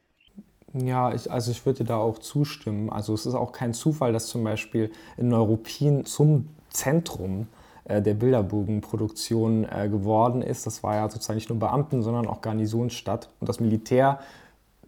Ja, 0.73 1.13
ich, 1.13 1.31
also 1.31 1.51
ich 1.51 1.65
würde 1.65 1.83
da 1.83 1.97
auch 1.97 2.17
zustimmen. 2.17 2.89
Also 2.89 3.13
es 3.13 3.25
ist 3.25 3.35
auch 3.35 3.51
kein 3.51 3.73
Zufall, 3.73 4.11
dass 4.11 4.27
zum 4.27 4.43
Beispiel 4.43 4.91
in 5.17 5.29
Neuruppin 5.29 6.05
zum 6.05 6.49
Zentrum 6.69 7.47
äh, 7.85 8.01
der 8.01 8.15
Bilderbogenproduktion 8.15 9.65
äh, 9.65 9.87
geworden 9.89 10.41
ist. 10.41 10.65
Das 10.65 10.81
war 10.81 10.95
ja 10.95 11.09
sozusagen 11.09 11.37
nicht 11.37 11.49
nur 11.49 11.59
Beamten, 11.59 12.01
sondern 12.01 12.27
auch 12.27 12.41
Garnisonsstadt. 12.41 13.29
Und 13.39 13.49
das 13.49 13.59
Militär 13.59 14.19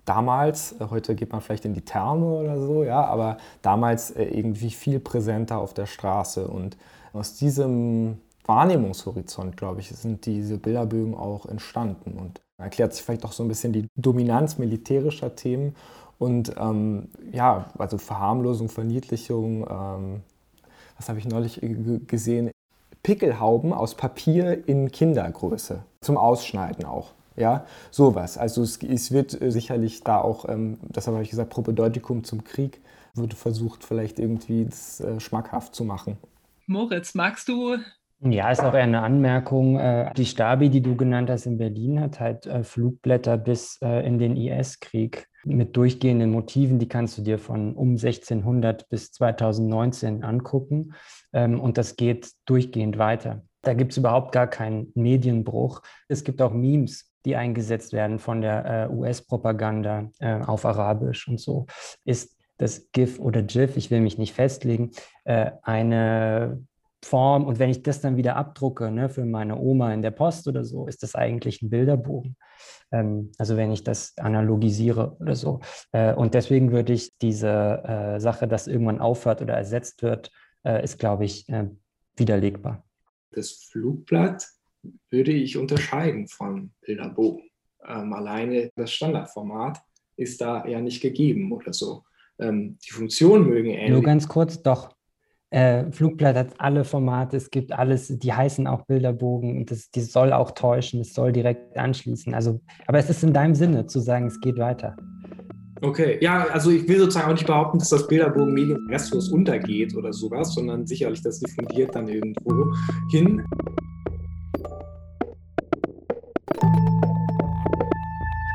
damals, 0.05 0.73
äh, 0.79 0.87
heute 0.89 1.13
geht 1.13 1.31
man 1.31 1.41
vielleicht 1.41 1.65
in 1.65 1.75
die 1.75 1.81
Therme 1.81 2.25
oder 2.25 2.59
so, 2.59 2.83
ja, 2.83 3.03
aber 3.05 3.37
damals 3.61 4.11
irgendwie 4.11 4.71
viel 4.71 4.99
präsenter 4.99 5.59
auf 5.59 5.75
der 5.75 5.85
Straße. 5.85 6.47
Und 6.47 6.77
aus 7.13 7.35
diesem 7.35 8.21
Wahrnehmungshorizont, 8.45 9.55
glaube 9.57 9.81
ich, 9.81 9.89
sind 9.89 10.25
diese 10.25 10.57
Bilderbögen 10.57 11.15
auch 11.15 11.45
entstanden. 11.45 12.17
Und 12.17 12.41
erklärt 12.57 12.93
sich 12.93 13.03
vielleicht 13.03 13.25
auch 13.25 13.31
so 13.31 13.43
ein 13.43 13.47
bisschen 13.47 13.73
die 13.73 13.87
Dominanz 13.95 14.57
militärischer 14.57 15.35
Themen 15.35 15.75
und 16.17 16.55
ähm, 16.57 17.09
ja, 17.31 17.69
also 17.77 17.97
Verharmlosung, 17.97 18.69
Verniedlichung. 18.69 19.67
Ähm, 19.69 20.21
was 20.97 21.09
habe 21.09 21.19
ich 21.19 21.25
neulich 21.25 21.61
gesehen? 22.07 22.51
Pickelhauben 23.03 23.73
aus 23.73 23.95
Papier 23.95 24.67
in 24.67 24.91
Kindergröße 24.91 25.83
zum 26.01 26.17
Ausschneiden 26.17 26.85
auch. 26.85 27.11
Ja, 27.35 27.65
sowas. 27.91 28.37
Also 28.37 28.63
es, 28.63 28.81
es 28.81 29.11
wird 29.11 29.39
äh, 29.41 29.51
sicherlich 29.51 30.03
da 30.03 30.21
auch, 30.21 30.47
ähm, 30.47 30.77
das 30.89 31.07
habe 31.07 31.21
ich 31.21 31.29
gesagt, 31.29 31.49
Propedeutikum 31.49 32.23
zum 32.23 32.45
Krieg, 32.45 32.79
wird 33.13 33.33
versucht 33.33 33.83
vielleicht 33.83 34.19
irgendwie 34.19 34.65
das 34.65 35.01
äh, 35.01 35.19
schmackhaft 35.19 35.75
zu 35.75 35.83
machen. 35.83 36.17
Moritz, 36.65 37.13
magst 37.13 37.49
du 37.49 37.77
ja, 38.31 38.51
ist 38.51 38.61
auch 38.61 38.73
eher 38.73 38.83
eine 38.83 39.01
Anmerkung. 39.01 39.77
Äh, 39.77 40.13
die 40.15 40.25
Stabi, 40.25 40.69
die 40.69 40.81
du 40.81 40.95
genannt 40.95 41.29
hast 41.29 41.45
in 41.45 41.57
Berlin, 41.57 41.99
hat 41.99 42.19
halt 42.19 42.45
äh, 42.45 42.63
Flugblätter 42.63 43.37
bis 43.37 43.79
äh, 43.81 44.05
in 44.05 44.19
den 44.19 44.35
IS-Krieg 44.35 45.27
mit 45.43 45.77
durchgehenden 45.77 46.31
Motiven. 46.31 46.79
Die 46.79 46.87
kannst 46.87 47.17
du 47.17 47.21
dir 47.21 47.39
von 47.39 47.75
um 47.75 47.91
1600 47.91 48.89
bis 48.89 49.11
2019 49.11 50.23
angucken. 50.23 50.93
Ähm, 51.33 51.59
und 51.59 51.77
das 51.77 51.95
geht 51.95 52.31
durchgehend 52.45 52.97
weiter. 52.97 53.43
Da 53.61 53.73
gibt 53.73 53.91
es 53.91 53.97
überhaupt 53.97 54.31
gar 54.31 54.47
keinen 54.47 54.91
Medienbruch. 54.95 55.81
Es 56.07 56.23
gibt 56.23 56.41
auch 56.41 56.53
Memes, 56.53 57.11
die 57.25 57.35
eingesetzt 57.35 57.93
werden 57.93 58.19
von 58.19 58.41
der 58.41 58.91
US-Propaganda 58.93 60.11
auf 60.45 60.63
Arabisch 60.65 61.27
und 61.27 61.39
so. 61.39 61.65
Ist 62.03 62.37
das 62.57 62.91
GIF 62.91 63.19
oder 63.19 63.41
GIF, 63.41 63.75
ich 63.75 63.89
will 63.89 64.01
mich 64.01 64.19
nicht 64.19 64.33
festlegen, 64.33 64.91
eine 65.23 66.63
Form. 67.05 67.45
Und 67.45 67.59
wenn 67.59 67.69
ich 67.69 67.83
das 67.83 68.01
dann 68.01 68.17
wieder 68.17 68.35
abdrucke 68.35 68.89
ne, 68.89 69.09
für 69.09 69.25
meine 69.25 69.57
Oma 69.57 69.93
in 69.93 70.01
der 70.01 70.11
Post 70.11 70.47
oder 70.47 70.63
so, 70.63 70.87
ist 70.87 71.03
das 71.03 71.15
eigentlich 71.15 71.61
ein 71.61 71.69
Bilderbogen. 71.69 72.35
Ähm, 72.91 73.31
also 73.37 73.57
wenn 73.57 73.71
ich 73.71 73.83
das 73.83 74.17
analogisiere 74.17 75.15
oder 75.19 75.35
so. 75.35 75.59
Äh, 75.91 76.13
und 76.13 76.33
deswegen 76.33 76.71
würde 76.71 76.93
ich 76.93 77.15
diese 77.21 77.83
äh, 77.83 78.19
Sache, 78.19 78.47
dass 78.47 78.67
irgendwann 78.67 78.99
aufhört 78.99 79.41
oder 79.41 79.53
ersetzt 79.53 80.01
wird, 80.01 80.31
äh, 80.63 80.83
ist, 80.83 80.97
glaube 80.97 81.25
ich, 81.25 81.47
äh, 81.47 81.69
widerlegbar. 82.17 82.83
Das 83.31 83.51
Flugblatt 83.51 84.47
würde 85.09 85.31
ich 85.31 85.57
unterscheiden 85.57 86.27
von 86.27 86.71
Bilderbogen. 86.81 87.43
Ähm, 87.87 88.13
alleine 88.13 88.71
das 88.75 88.91
Standardformat 88.91 89.79
ist 90.17 90.41
da 90.41 90.65
ja 90.65 90.81
nicht 90.81 91.01
gegeben 91.01 91.51
oder 91.51 91.71
so. 91.71 92.03
Ähm, 92.39 92.77
die 92.85 92.91
Funktionen 92.91 93.47
mögen 93.47 93.69
ähnlich. 93.69 93.91
Nur 93.91 94.01
ganz 94.01 94.27
kurz, 94.27 94.61
doch. 94.61 94.94
Äh, 95.51 95.91
Flugblatt 95.91 96.35
hat 96.35 96.47
alle 96.57 96.83
Formate, 96.83 97.37
es 97.37 97.49
gibt 97.49 97.71
alles, 97.71 98.07
die 98.07 98.33
heißen 98.33 98.67
auch 98.67 98.85
Bilderbogen 98.85 99.57
und 99.57 99.71
das, 99.71 99.89
die 99.91 100.01
soll 100.01 100.33
auch 100.33 100.51
täuschen, 100.51 101.01
es 101.01 101.13
soll 101.13 101.31
direkt 101.31 101.77
anschließen. 101.77 102.33
Also, 102.33 102.61
aber 102.87 102.97
es 102.97 103.09
ist 103.09 103.23
in 103.23 103.33
deinem 103.33 103.55
Sinne 103.55 103.85
zu 103.85 103.99
sagen, 103.99 104.25
es 104.25 104.39
geht 104.41 104.57
weiter. 104.57 104.95
Okay, 105.81 106.17
ja, 106.21 106.47
also 106.47 106.71
ich 106.71 106.87
will 106.87 106.99
sozusagen 106.99 107.27
auch 107.27 107.33
nicht 107.33 107.45
behaupten, 107.45 107.79
dass 107.79 107.89
das 107.89 108.07
Bilderbogen-Medium 108.07 108.87
restlos 108.89 109.29
untergeht 109.29 109.95
oder 109.95 110.13
sowas, 110.13 110.53
sondern 110.53 110.87
sicherlich, 110.87 111.21
das 111.21 111.39
diffundiert 111.39 111.93
dann 111.93 112.07
irgendwo 112.07 112.73
hin. 113.11 113.43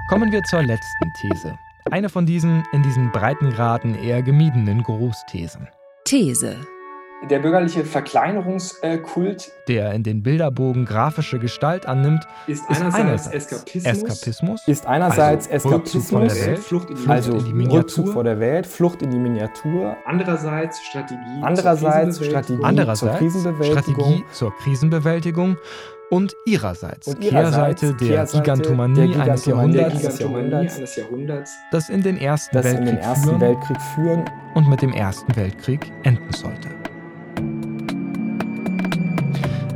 Kommen 0.08 0.32
wir 0.32 0.42
zur 0.44 0.62
letzten 0.62 1.12
These. 1.20 1.56
Eine 1.90 2.08
von 2.08 2.26
diesen 2.26 2.64
in 2.72 2.82
diesen 2.82 3.12
Breitengraden 3.12 3.94
eher 3.94 4.22
gemiedenen 4.22 4.82
Großthesen. 4.82 5.68
These 6.04 6.56
der 7.28 7.38
bürgerliche 7.38 7.84
Verkleinerungskult, 7.84 9.52
der 9.68 9.92
in 9.92 10.02
den 10.02 10.22
Bilderbogen 10.22 10.86
grafische 10.86 11.38
Gestalt 11.38 11.86
annimmt, 11.86 12.26
ist 12.46 12.64
einerseits, 12.68 12.94
einerseits 12.94 13.34
Eskapismus, 13.34 13.84
Eskapismus, 13.84 14.68
ist 14.68 14.86
einerseits 14.86 15.50
also 15.50 15.68
Eskapismus, 15.68 16.12
Rückzug 16.12 16.46
Welt, 16.46 16.58
Flucht 16.58 16.90
in 16.90 16.96
die, 16.96 17.08
also 17.08 17.32
in 17.32 17.44
die 17.44 17.52
Miniatur, 17.52 17.78
Rückzug 17.80 18.12
vor 18.12 18.24
der 18.24 18.40
Welt, 18.40 18.66
Flucht 18.66 19.02
in 19.02 19.10
die 19.10 19.18
Miniatur, 19.18 19.96
andererseits 20.06 20.80
Strategie, 20.82 21.42
andererseits 21.42 22.16
zur 22.16 22.26
Strategie, 22.26 22.62
andererseits 22.62 23.00
zur 23.00 23.10
Krisenbewältigung, 23.10 24.04
Strategie 24.04 24.24
zur 24.32 24.56
Krisenbewältigung 24.56 25.56
und 26.10 26.34
ihrerseits, 26.44 27.06
und 27.06 27.22
ihrerseits 27.22 27.80
Kehrseite, 27.80 28.04
der, 28.04 28.16
Kehrseite 28.16 28.42
Gigantomanie 28.42 28.94
der 28.94 29.06
Gigantomanie 29.06 29.78
eines 29.78 30.18
Jahrhunderts, 30.18 30.18
Jahrhunderts, 30.18 30.76
eines 30.76 30.96
Jahrhunderts, 30.96 31.54
das 31.70 31.88
in 31.90 32.02
den 32.02 32.16
Ersten, 32.16 32.56
Weltkrieg, 32.56 32.78
in 32.78 32.86
den 32.86 32.98
Ersten 32.98 33.28
führen 33.28 33.40
Weltkrieg 33.40 33.80
führen. 33.94 34.30
und 34.54 34.68
mit 34.68 34.82
dem 34.82 34.92
Ersten 34.92 35.36
Weltkrieg 35.36 35.92
enden 36.02 36.32
sollte. 36.32 36.68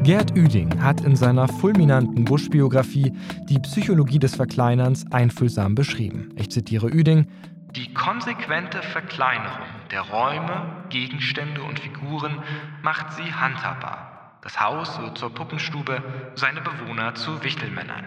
Gerd 0.05 0.37
Üding 0.37 0.83
hat 0.83 1.01
in 1.01 1.17
seiner 1.17 1.49
fulminanten 1.49 2.27
Bush-Biografie 2.27 3.11
die 3.49 3.59
Psychologie 3.61 4.19
des 4.19 4.37
Verkleinerns 4.37 5.11
einfühlsam 5.11 5.75
beschrieben. 5.75 6.29
Ich 6.37 6.51
zitiere 6.51 6.89
Üding: 6.89 7.27
Die 7.71 7.95
konsequente 7.95 8.83
Verkleinerung 8.83 9.67
der 9.91 10.03
Räume, 10.03 10.85
Gegenstände 10.91 11.63
und 11.63 11.81
Figuren 11.81 12.43
macht 12.83 13.15
sie 13.15 13.33
handhabbar. 13.33 14.39
Das 14.43 14.61
Haus 14.61 15.01
wird 15.01 15.17
zur 15.17 15.35
Puppenstube, 15.35 16.03
seine 16.35 16.61
Bewohner 16.61 17.15
zu 17.15 17.43
Wichtelmännern. 17.43 18.05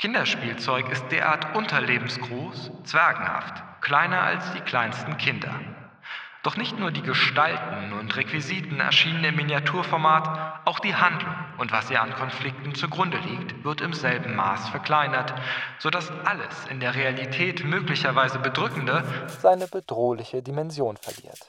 Kinderspielzeug 0.00 0.90
ist 0.90 1.06
derart 1.12 1.54
unterlebensgroß, 1.54 2.72
zwergenhaft, 2.82 3.62
kleiner 3.82 4.20
als 4.20 4.52
die 4.52 4.62
kleinsten 4.62 5.16
Kinder. 5.16 5.54
Doch 6.44 6.58
nicht 6.58 6.78
nur 6.78 6.90
die 6.90 7.00
Gestalten 7.00 7.94
und 7.94 8.14
Requisiten 8.16 8.78
erschienen 8.78 9.24
im 9.24 9.36
Miniaturformat, 9.36 10.66
auch 10.66 10.78
die 10.78 10.94
Handlung 10.94 11.34
und 11.56 11.72
was 11.72 11.90
ihr 11.90 12.02
an 12.02 12.12
Konflikten 12.12 12.74
zugrunde 12.74 13.16
liegt, 13.16 13.64
wird 13.64 13.80
im 13.80 13.94
selben 13.94 14.36
Maß 14.36 14.68
verkleinert, 14.68 15.32
sodass 15.78 16.10
alles 16.26 16.66
in 16.68 16.80
der 16.80 16.94
Realität 16.94 17.64
möglicherweise 17.64 18.38
Bedrückende 18.38 19.04
seine 19.40 19.66
bedrohliche 19.66 20.42
Dimension 20.42 20.98
verliert. 20.98 21.48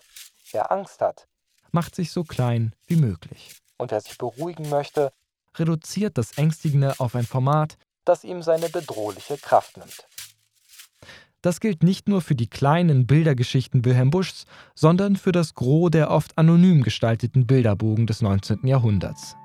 Wer 0.53 0.71
Angst 0.71 1.01
hat, 1.01 1.27
macht 1.73 1.93
sich 1.93 2.13
so 2.13 2.23
klein 2.23 2.73
wie 2.87 2.95
möglich. 2.95 3.53
Und 3.77 3.91
wer 3.91 3.99
sich 3.99 4.17
beruhigen 4.17 4.69
möchte, 4.69 5.11
reduziert 5.57 6.17
das 6.17 6.37
Ängstigende 6.37 6.95
auf 6.99 7.15
ein 7.15 7.25
Format, 7.25 7.77
das 8.05 8.23
ihm 8.23 8.41
seine 8.41 8.69
bedrohliche 8.69 9.37
Kraft 9.37 9.75
nimmt. 9.75 10.07
Das 11.45 11.59
gilt 11.59 11.83
nicht 11.83 12.09
nur 12.09 12.21
für 12.21 12.33
die 12.33 12.47
kleinen 12.47 13.05
Bildergeschichten 13.05 13.85
Wilhelm 13.85 14.09
Buschs, 14.09 14.47
sondern 14.73 15.15
für 15.15 15.31
das 15.31 15.53
Gros 15.53 15.91
der 15.91 16.09
oft 16.09 16.35
anonym 16.39 16.81
gestalteten 16.81 17.45
Bilderbogen 17.45 18.07
des 18.07 18.23
19. 18.23 18.65
Jahrhunderts. 18.65 19.35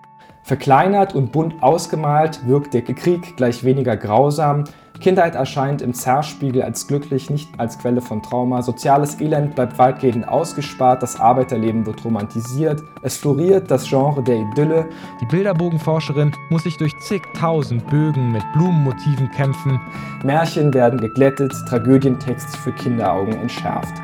Verkleinert 0.42 1.14
und 1.14 1.32
bunt 1.32 1.62
ausgemalt 1.62 2.46
wirkt 2.46 2.74
der 2.74 2.82
Krieg 2.82 3.36
gleich 3.36 3.62
weniger 3.62 3.96
grausam. 3.96 4.64
Kindheit 5.00 5.34
erscheint 5.34 5.80
im 5.80 5.94
Zerspiegel 5.94 6.62
als 6.62 6.86
glücklich, 6.86 7.30
nicht 7.30 7.48
als 7.58 7.78
Quelle 7.78 8.02
von 8.02 8.22
Trauma. 8.22 8.60
Soziales 8.62 9.20
Elend 9.20 9.54
bleibt 9.54 9.78
weitgehend 9.78 10.28
ausgespart, 10.28 11.02
das 11.02 11.18
Arbeiterleben 11.18 11.86
wird 11.86 12.04
romantisiert. 12.04 12.82
Es 13.02 13.16
floriert 13.16 13.70
das 13.70 13.88
Genre 13.88 14.22
der 14.22 14.36
Idylle. 14.36 14.86
Die 15.20 15.26
Bilderbogenforscherin 15.26 16.32
muss 16.50 16.64
sich 16.64 16.76
durch 16.76 16.92
zigtausend 17.00 17.86
Bögen 17.88 18.32
mit 18.32 18.42
Blumenmotiven 18.52 19.30
kämpfen. 19.30 19.80
Märchen 20.22 20.74
werden 20.74 21.00
geglättet, 21.00 21.54
Tragödientext 21.68 22.56
für 22.58 22.72
Kinderaugen 22.72 23.34
entschärft. 23.34 23.94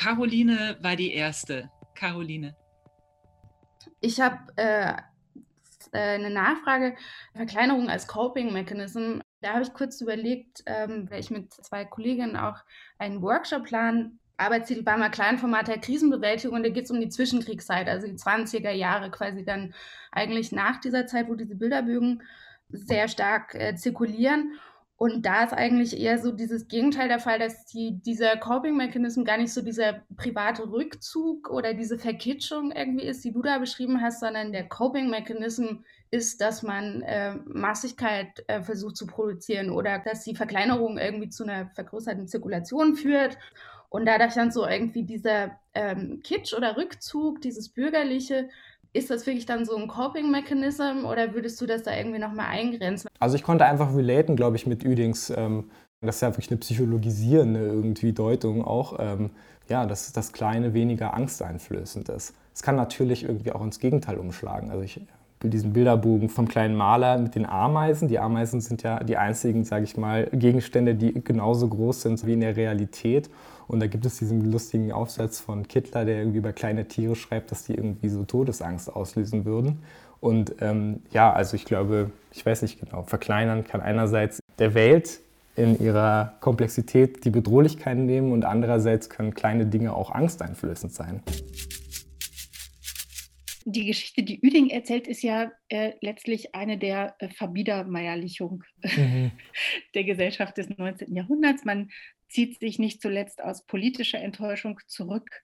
Caroline 0.00 0.78
war 0.80 0.96
die 0.96 1.12
erste. 1.12 1.70
Caroline. 1.94 2.56
Ich 4.00 4.18
habe 4.18 4.38
äh, 4.56 4.94
äh, 5.92 6.14
eine 6.14 6.30
Nachfrage. 6.30 6.96
Verkleinerung 7.34 7.90
als 7.90 8.06
Coping-Mechanism. 8.06 9.18
Da 9.42 9.52
habe 9.52 9.62
ich 9.62 9.74
kurz 9.74 10.00
überlegt, 10.00 10.62
ähm, 10.64 11.06
weil 11.10 11.20
ich 11.20 11.30
mit 11.30 11.52
zwei 11.52 11.84
Kolleginnen 11.84 12.36
auch 12.36 12.56
einen 12.98 13.20
Workshop 13.20 13.64
planen. 13.64 14.18
Arbeitstitel 14.38 14.86
war 14.86 14.96
mal 14.96 15.10
Kleinformat 15.10 15.68
der 15.68 15.78
Krisenbewältigung 15.78 16.56
und 16.56 16.62
da 16.62 16.70
geht 16.70 16.84
es 16.84 16.90
um 16.90 16.98
die 16.98 17.10
Zwischenkriegszeit, 17.10 17.86
also 17.86 18.06
die 18.06 18.14
20er 18.14 18.70
Jahre, 18.70 19.10
quasi 19.10 19.44
dann 19.44 19.74
eigentlich 20.12 20.50
nach 20.50 20.80
dieser 20.80 21.06
Zeit, 21.06 21.28
wo 21.28 21.34
diese 21.34 21.56
Bilderbögen 21.56 22.22
sehr 22.70 23.06
stark 23.06 23.54
äh, 23.54 23.74
zirkulieren. 23.74 24.58
Und 25.02 25.24
da 25.24 25.44
ist 25.44 25.54
eigentlich 25.54 25.98
eher 25.98 26.18
so 26.18 26.30
dieses 26.30 26.68
Gegenteil 26.68 27.08
der 27.08 27.20
Fall, 27.20 27.38
dass 27.38 27.64
die, 27.64 28.02
dieser 28.02 28.36
Coping-Mechanism 28.36 29.24
gar 29.24 29.38
nicht 29.38 29.50
so 29.50 29.62
dieser 29.62 30.02
private 30.18 30.70
Rückzug 30.70 31.48
oder 31.48 31.72
diese 31.72 31.98
Verkitschung 31.98 32.70
irgendwie 32.70 33.06
ist, 33.06 33.24
die 33.24 33.32
du 33.32 33.40
da 33.40 33.58
beschrieben 33.58 34.02
hast, 34.02 34.20
sondern 34.20 34.52
der 34.52 34.68
Coping-Mechanism 34.68 35.84
ist, 36.10 36.42
dass 36.42 36.62
man 36.62 37.00
äh, 37.00 37.34
Massigkeit 37.46 38.44
äh, 38.46 38.60
versucht 38.60 38.98
zu 38.98 39.06
produzieren 39.06 39.70
oder 39.70 40.00
dass 40.00 40.24
die 40.24 40.34
Verkleinerung 40.34 40.98
irgendwie 40.98 41.30
zu 41.30 41.44
einer 41.44 41.70
vergrößerten 41.70 42.28
Zirkulation 42.28 42.94
führt. 42.94 43.38
Und 43.88 44.04
dadurch 44.04 44.34
dann 44.34 44.52
so 44.52 44.66
irgendwie 44.66 45.04
dieser 45.04 45.58
ähm, 45.72 46.20
Kitsch 46.22 46.52
oder 46.52 46.76
Rückzug, 46.76 47.40
dieses 47.40 47.70
Bürgerliche, 47.70 48.50
ist 48.92 49.10
das 49.10 49.26
wirklich 49.26 49.46
dann 49.46 49.64
so 49.64 49.76
ein 49.76 49.88
Coping-Mechanism 49.88 51.04
oder 51.04 51.34
würdest 51.34 51.60
du 51.60 51.66
das 51.66 51.82
da 51.82 51.96
irgendwie 51.96 52.18
nochmal 52.18 52.46
eingrenzen? 52.46 53.08
Also 53.18 53.36
ich 53.36 53.42
konnte 53.42 53.64
einfach 53.64 53.94
relaten, 53.94 54.36
glaube 54.36 54.56
ich, 54.56 54.66
mit 54.66 54.82
Üdings. 54.82 55.30
Ähm, 55.30 55.70
das 56.00 56.16
ist 56.16 56.22
ja 56.22 56.28
wirklich 56.28 56.50
eine 56.50 56.58
psychologisierende 56.58 57.60
irgendwie 57.60 58.12
Deutung 58.12 58.64
auch. 58.64 58.96
Ähm, 58.98 59.30
ja, 59.68 59.86
dass 59.86 60.12
das 60.12 60.32
Kleine 60.32 60.74
weniger 60.74 61.14
angsteinflößend 61.14 62.08
ist. 62.08 62.34
Es 62.52 62.62
kann 62.62 62.76
natürlich 62.76 63.22
irgendwie 63.22 63.52
auch 63.52 63.62
ins 63.62 63.78
Gegenteil 63.78 64.18
umschlagen. 64.18 64.70
Also 64.70 64.82
ich 64.82 65.00
will 65.40 65.50
diesen 65.50 65.72
Bilderbogen 65.72 66.28
vom 66.28 66.48
kleinen 66.48 66.74
Maler 66.74 67.18
mit 67.18 67.34
den 67.34 67.46
Ameisen. 67.46 68.08
Die 68.08 68.18
Ameisen 68.18 68.60
sind 68.60 68.82
ja 68.82 69.02
die 69.02 69.16
einzigen, 69.16 69.64
sage 69.64 69.84
ich 69.84 69.96
mal, 69.96 70.28
Gegenstände, 70.32 70.94
die 70.94 71.14
genauso 71.24 71.68
groß 71.68 72.02
sind 72.02 72.26
wie 72.26 72.32
in 72.32 72.40
der 72.40 72.56
Realität. 72.56 73.30
Und 73.70 73.78
da 73.78 73.86
gibt 73.86 74.04
es 74.04 74.18
diesen 74.18 74.50
lustigen 74.50 74.90
Aufsatz 74.90 75.38
von 75.38 75.68
Kittler, 75.68 76.04
der 76.04 76.18
irgendwie 76.18 76.38
über 76.38 76.52
kleine 76.52 76.88
Tiere 76.88 77.14
schreibt, 77.14 77.52
dass 77.52 77.66
die 77.66 77.74
irgendwie 77.74 78.08
so 78.08 78.24
Todesangst 78.24 78.92
auslösen 78.92 79.44
würden. 79.44 79.84
Und 80.18 80.56
ähm, 80.60 81.02
ja, 81.12 81.32
also 81.32 81.54
ich 81.54 81.66
glaube, 81.66 82.10
ich 82.32 82.44
weiß 82.44 82.62
nicht 82.62 82.80
genau, 82.80 83.04
verkleinern 83.04 83.62
kann 83.62 83.80
einerseits 83.80 84.40
der 84.58 84.74
Welt 84.74 85.20
in 85.54 85.80
ihrer 85.80 86.36
Komplexität 86.40 87.24
die 87.24 87.30
Bedrohlichkeit 87.30 87.96
nehmen 87.96 88.32
und 88.32 88.44
andererseits 88.44 89.08
können 89.08 89.34
kleine 89.34 89.66
Dinge 89.66 89.94
auch 89.94 90.10
angsteinflößend 90.10 90.92
sein. 90.92 91.22
Die 93.66 93.86
Geschichte, 93.86 94.24
die 94.24 94.40
Üding 94.40 94.70
erzählt, 94.70 95.06
ist 95.06 95.22
ja 95.22 95.52
äh, 95.68 95.92
letztlich 96.00 96.56
eine 96.56 96.76
der 96.76 97.14
äh, 97.20 97.28
Verbiedermeierlichung 97.28 98.64
mhm. 98.82 99.30
der 99.94 100.02
Gesellschaft 100.02 100.56
des 100.58 100.70
19. 100.70 101.14
Jahrhunderts. 101.14 101.64
Man 101.64 101.90
zieht 102.30 102.60
sich 102.60 102.78
nicht 102.78 103.02
zuletzt 103.02 103.42
aus 103.42 103.66
politischer 103.66 104.20
Enttäuschung 104.20 104.80
zurück 104.86 105.42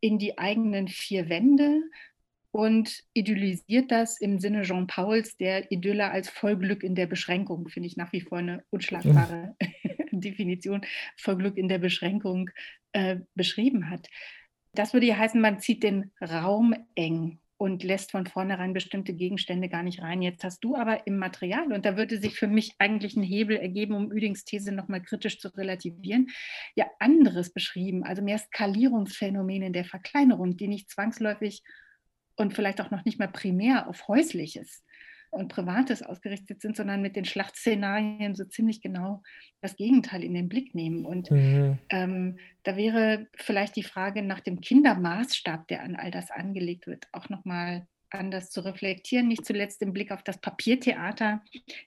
in 0.00 0.18
die 0.18 0.38
eigenen 0.38 0.88
vier 0.88 1.28
Wände 1.28 1.82
und 2.50 3.04
idyllisiert 3.12 3.90
das 3.90 4.20
im 4.20 4.38
Sinne 4.38 4.62
Jean 4.62 4.86
Pauls, 4.86 5.36
der 5.36 5.70
Idylle 5.70 6.10
als 6.10 6.30
Vollglück 6.30 6.82
in 6.82 6.94
der 6.94 7.06
Beschränkung, 7.06 7.68
finde 7.68 7.86
ich 7.86 7.96
nach 7.96 8.12
wie 8.12 8.22
vor 8.22 8.38
eine 8.38 8.64
unschlagbare 8.70 9.56
Definition, 10.10 10.80
Vollglück 11.16 11.58
in 11.58 11.68
der 11.68 11.78
Beschränkung 11.78 12.50
äh, 12.92 13.18
beschrieben 13.34 13.90
hat. 13.90 14.08
Das 14.72 14.94
würde 14.94 15.06
ja 15.06 15.18
heißen, 15.18 15.40
man 15.40 15.60
zieht 15.60 15.82
den 15.82 16.12
Raum 16.20 16.74
eng 16.94 17.40
und 17.58 17.82
lässt 17.82 18.10
von 18.10 18.26
vornherein 18.26 18.72
bestimmte 18.72 19.14
Gegenstände 19.14 19.68
gar 19.68 19.82
nicht 19.82 20.02
rein. 20.02 20.20
Jetzt 20.20 20.44
hast 20.44 20.60
du 20.60 20.76
aber 20.76 21.06
im 21.06 21.16
Material, 21.18 21.72
und 21.72 21.86
da 21.86 21.96
würde 21.96 22.18
sich 22.18 22.38
für 22.38 22.48
mich 22.48 22.74
eigentlich 22.78 23.16
ein 23.16 23.22
Hebel 23.22 23.56
ergeben, 23.56 23.94
um 23.94 24.12
Üdings 24.12 24.44
These 24.44 24.72
nochmal 24.72 25.02
kritisch 25.02 25.38
zu 25.38 25.48
relativieren, 25.48 26.28
ja 26.74 26.86
anderes 26.98 27.52
beschrieben, 27.52 28.04
also 28.04 28.22
mehr 28.22 28.38
Skalierungsphänomene 28.38 29.70
der 29.70 29.84
Verkleinerung, 29.84 30.56
die 30.56 30.68
nicht 30.68 30.90
zwangsläufig 30.90 31.62
und 32.36 32.52
vielleicht 32.52 32.80
auch 32.80 32.90
noch 32.90 33.04
nicht 33.04 33.18
mal 33.18 33.28
primär 33.28 33.88
auf 33.88 34.06
Häusliches 34.08 34.84
und 35.30 35.48
Privates 35.48 36.02
ausgerichtet 36.02 36.60
sind, 36.60 36.76
sondern 36.76 37.02
mit 37.02 37.16
den 37.16 37.24
Schlachtszenarien 37.24 38.34
so 38.34 38.44
ziemlich 38.44 38.80
genau 38.80 39.22
das 39.60 39.76
Gegenteil 39.76 40.24
in 40.24 40.34
den 40.34 40.48
Blick 40.48 40.74
nehmen. 40.74 41.04
Und 41.04 41.30
mhm. 41.30 41.78
ähm, 41.90 42.38
da 42.62 42.76
wäre 42.76 43.26
vielleicht 43.36 43.76
die 43.76 43.82
Frage 43.82 44.22
nach 44.22 44.40
dem 44.40 44.60
Kindermaßstab, 44.60 45.68
der 45.68 45.82
an 45.82 45.96
all 45.96 46.10
das 46.10 46.30
angelegt 46.30 46.86
wird, 46.86 47.06
auch 47.12 47.28
nochmal 47.28 47.86
anders 48.10 48.50
zu 48.50 48.64
reflektieren, 48.64 49.28
nicht 49.28 49.44
zuletzt 49.44 49.82
im 49.82 49.92
Blick 49.92 50.12
auf 50.12 50.22
das 50.22 50.38
Papiertheater, 50.40 51.42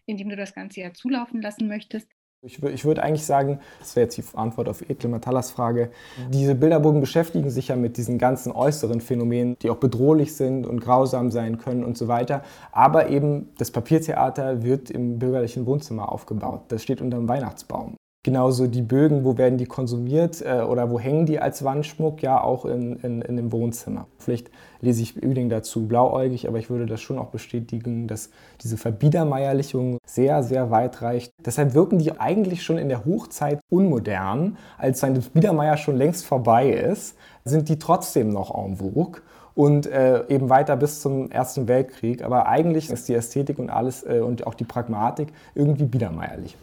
in 0.05 0.17
dem 0.17 0.29
du 0.29 0.35
das 0.35 0.53
Ganze 0.53 0.81
ja 0.81 0.93
zulaufen 0.93 1.41
lassen 1.41 1.67
möchtest. 1.67 2.09
Ich, 2.41 2.63
ich 2.63 2.85
würde 2.85 3.03
eigentlich 3.03 3.25
sagen, 3.25 3.59
das 3.79 3.97
wäre 3.97 4.05
jetzt 4.05 4.17
die 4.17 4.23
Antwort 4.33 4.69
auf 4.69 4.89
Edle 4.89 5.09
Matallas 5.09 5.51
Frage, 5.51 5.91
diese 6.29 6.55
Bilderbogen 6.55 7.01
beschäftigen 7.01 7.49
sich 7.49 7.67
ja 7.67 7.75
mit 7.75 7.97
diesen 7.97 8.17
ganzen 8.17 8.53
äußeren 8.53 9.01
Phänomenen, 9.01 9.57
die 9.61 9.69
auch 9.69 9.75
bedrohlich 9.75 10.33
sind 10.33 10.65
und 10.65 10.79
grausam 10.79 11.31
sein 11.31 11.57
können 11.57 11.83
und 11.83 11.97
so 11.97 12.07
weiter. 12.07 12.41
Aber 12.71 13.09
eben 13.09 13.49
das 13.57 13.71
Papiertheater 13.71 14.63
wird 14.63 14.89
im 14.89 15.19
bürgerlichen 15.19 15.65
Wohnzimmer 15.65 16.09
aufgebaut. 16.09 16.61
Das 16.69 16.81
steht 16.81 17.01
unter 17.01 17.17
dem 17.17 17.27
Weihnachtsbaum. 17.27 17.97
Genauso 18.21 18.67
die 18.67 18.81
Bögen, 18.81 19.23
wo 19.23 19.37
werden 19.37 19.57
die 19.57 19.65
konsumiert 19.65 20.41
äh, 20.41 20.61
oder 20.61 20.91
wo 20.91 20.99
hängen 20.99 21.25
die 21.25 21.39
als 21.39 21.63
Wandschmuck? 21.63 22.21
Ja, 22.21 22.43
auch 22.43 22.65
in, 22.65 22.97
in, 22.97 23.21
in 23.21 23.37
dem 23.37 23.53
Wohnzimmer. 23.53 24.07
Vielleicht 24.17 24.51
lese 24.81 25.01
ich 25.01 25.15
Üding 25.15 25.47
dazu 25.47 25.87
blauäugig, 25.87 26.45
aber 26.45 26.57
ich 26.57 26.69
würde 26.69 26.85
das 26.85 26.99
schon 26.99 27.17
auch 27.17 27.29
bestätigen, 27.29 28.09
dass 28.09 28.29
diese 28.61 28.75
Verbiedermeierlichung 28.75 29.99
sehr, 30.05 30.43
sehr 30.43 30.69
weit 30.69 31.01
reicht. 31.01 31.31
Deshalb 31.45 31.73
wirken 31.73 31.99
die 31.99 32.19
eigentlich 32.19 32.61
schon 32.61 32.77
in 32.77 32.89
der 32.89 33.05
Hochzeit 33.05 33.61
unmodern. 33.69 34.57
Als 34.77 34.99
sein 34.99 35.13
Biedermeier 35.33 35.77
schon 35.77 35.95
längst 35.95 36.25
vorbei 36.25 36.71
ist, 36.71 37.15
sind 37.45 37.69
die 37.69 37.79
trotzdem 37.79 38.33
noch 38.33 38.53
en 38.53 38.75
vogue 38.75 39.21
und 39.55 39.87
äh, 39.87 40.27
eben 40.27 40.49
weiter 40.49 40.75
bis 40.75 40.99
zum 40.99 41.31
Ersten 41.31 41.69
Weltkrieg. 41.69 42.21
Aber 42.21 42.47
eigentlich 42.47 42.89
ist 42.89 43.07
die 43.07 43.13
Ästhetik 43.13 43.59
und 43.59 43.69
alles 43.69 44.03
äh, 44.03 44.19
und 44.19 44.45
auch 44.45 44.55
die 44.55 44.65
Pragmatik 44.65 45.29
irgendwie 45.55 45.85
biedermeierlich 45.85 46.57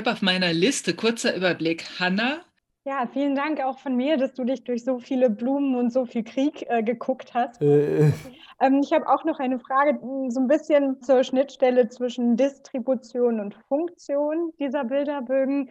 habe 0.00 0.12
auf 0.12 0.22
meiner 0.22 0.54
Liste 0.54 0.94
kurzer 0.94 1.36
Überblick 1.36 2.00
Hanna. 2.00 2.40
Ja, 2.86 3.06
vielen 3.12 3.34
Dank 3.34 3.60
auch 3.60 3.78
von 3.78 3.96
mir, 3.96 4.16
dass 4.16 4.32
du 4.32 4.44
dich 4.44 4.64
durch 4.64 4.82
so 4.82 4.98
viele 4.98 5.28
Blumen 5.28 5.76
und 5.76 5.92
so 5.92 6.06
viel 6.06 6.24
Krieg 6.24 6.64
äh, 6.70 6.82
geguckt 6.82 7.34
hast. 7.34 7.60
Äh. 7.60 8.10
Ähm, 8.62 8.80
ich 8.82 8.92
habe 8.92 9.06
auch 9.08 9.24
noch 9.24 9.38
eine 9.38 9.58
Frage, 9.58 9.98
so 10.28 10.40
ein 10.40 10.46
bisschen 10.46 11.02
zur 11.02 11.24
Schnittstelle 11.24 11.88
zwischen 11.88 12.36
Distribution 12.36 13.40
und 13.40 13.54
Funktion 13.68 14.52
dieser 14.58 14.84
Bilderbögen 14.84 15.70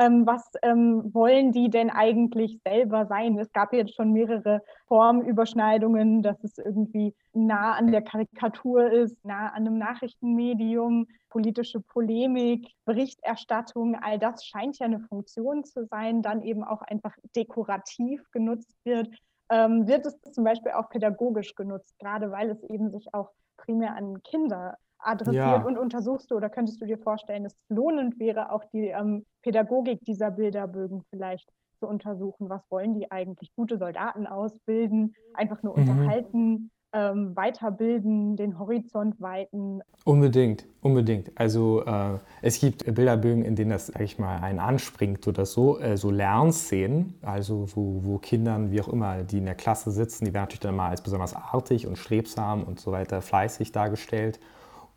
ähm, 0.00 0.26
was 0.26 0.42
ähm, 0.62 1.12
wollen 1.12 1.52
die 1.52 1.68
denn 1.68 1.90
eigentlich 1.90 2.58
selber 2.66 3.04
sein? 3.06 3.38
Es 3.38 3.52
gab 3.52 3.74
jetzt 3.74 3.94
schon 3.94 4.12
mehrere 4.12 4.62
Formüberschneidungen, 4.88 6.22
dass 6.22 6.42
es 6.42 6.56
irgendwie 6.56 7.14
nah 7.34 7.74
an 7.74 7.92
der 7.92 8.00
Karikatur 8.00 8.90
ist, 8.90 9.22
nah 9.26 9.48
an 9.48 9.66
einem 9.66 9.76
Nachrichtenmedium, 9.76 11.06
politische 11.28 11.80
Polemik, 11.80 12.72
Berichterstattung, 12.86 13.94
all 13.94 14.18
das 14.18 14.46
scheint 14.46 14.78
ja 14.78 14.86
eine 14.86 15.00
Funktion 15.00 15.64
zu 15.64 15.84
sein, 15.84 16.22
dann 16.22 16.40
eben 16.40 16.64
auch 16.64 16.80
einfach 16.80 17.14
dekorativ 17.36 18.22
genutzt 18.32 18.74
wird. 18.84 19.08
Ähm, 19.50 19.86
wird 19.86 20.06
es 20.06 20.18
zum 20.32 20.44
Beispiel 20.44 20.72
auch 20.72 20.88
pädagogisch 20.88 21.54
genutzt, 21.54 21.98
gerade 21.98 22.30
weil 22.30 22.48
es 22.48 22.62
eben 22.64 22.90
sich 22.90 23.12
auch 23.12 23.30
primär 23.58 23.96
an 23.96 24.22
Kinder 24.22 24.78
adressiert 25.02 25.36
ja. 25.36 25.62
und 25.64 25.78
untersuchst 25.78 26.30
du 26.30 26.36
oder 26.36 26.48
könntest 26.48 26.80
du 26.80 26.86
dir 26.86 26.98
vorstellen, 26.98 27.44
dass 27.44 27.52
es 27.54 27.76
lohnend 27.76 28.18
wäre, 28.18 28.52
auch 28.52 28.64
die 28.72 28.88
ähm, 28.88 29.24
Pädagogik 29.42 30.04
dieser 30.04 30.30
Bilderbögen 30.30 31.02
vielleicht 31.10 31.48
zu 31.78 31.86
untersuchen, 31.86 32.50
was 32.50 32.62
wollen 32.70 32.94
die 32.94 33.10
eigentlich, 33.10 33.54
gute 33.56 33.78
Soldaten 33.78 34.26
ausbilden, 34.26 35.14
einfach 35.34 35.62
nur 35.62 35.76
Mhm. 35.76 35.88
unterhalten, 35.88 36.70
ähm, 36.92 37.36
weiterbilden, 37.36 38.36
den 38.36 38.58
Horizont 38.58 39.20
weiten. 39.20 39.80
Unbedingt, 40.04 40.66
unbedingt. 40.82 41.30
Also 41.38 41.84
äh, 41.84 42.18
es 42.42 42.58
gibt 42.58 42.84
Bilderbögen, 42.84 43.44
in 43.44 43.54
denen 43.54 43.70
das, 43.70 43.88
sag 43.88 44.02
ich 44.02 44.18
mal, 44.18 44.38
einen 44.38 44.58
anspringt 44.58 45.26
oder 45.28 45.46
so, 45.46 45.78
äh, 45.78 45.96
so 45.96 46.10
Lernszenen, 46.10 47.14
also 47.22 47.68
wo, 47.74 48.00
wo 48.04 48.18
Kindern, 48.18 48.72
wie 48.72 48.80
auch 48.80 48.88
immer, 48.88 49.22
die 49.22 49.38
in 49.38 49.44
der 49.44 49.54
Klasse 49.54 49.90
sitzen, 49.92 50.24
die 50.24 50.34
werden 50.34 50.44
natürlich 50.44 50.60
dann 50.60 50.76
mal 50.76 50.88
als 50.90 51.00
besonders 51.02 51.34
artig 51.36 51.86
und 51.86 51.96
strebsam 51.96 52.64
und 52.64 52.80
so 52.80 52.92
weiter 52.92 53.22
fleißig 53.22 53.72
dargestellt. 53.72 54.40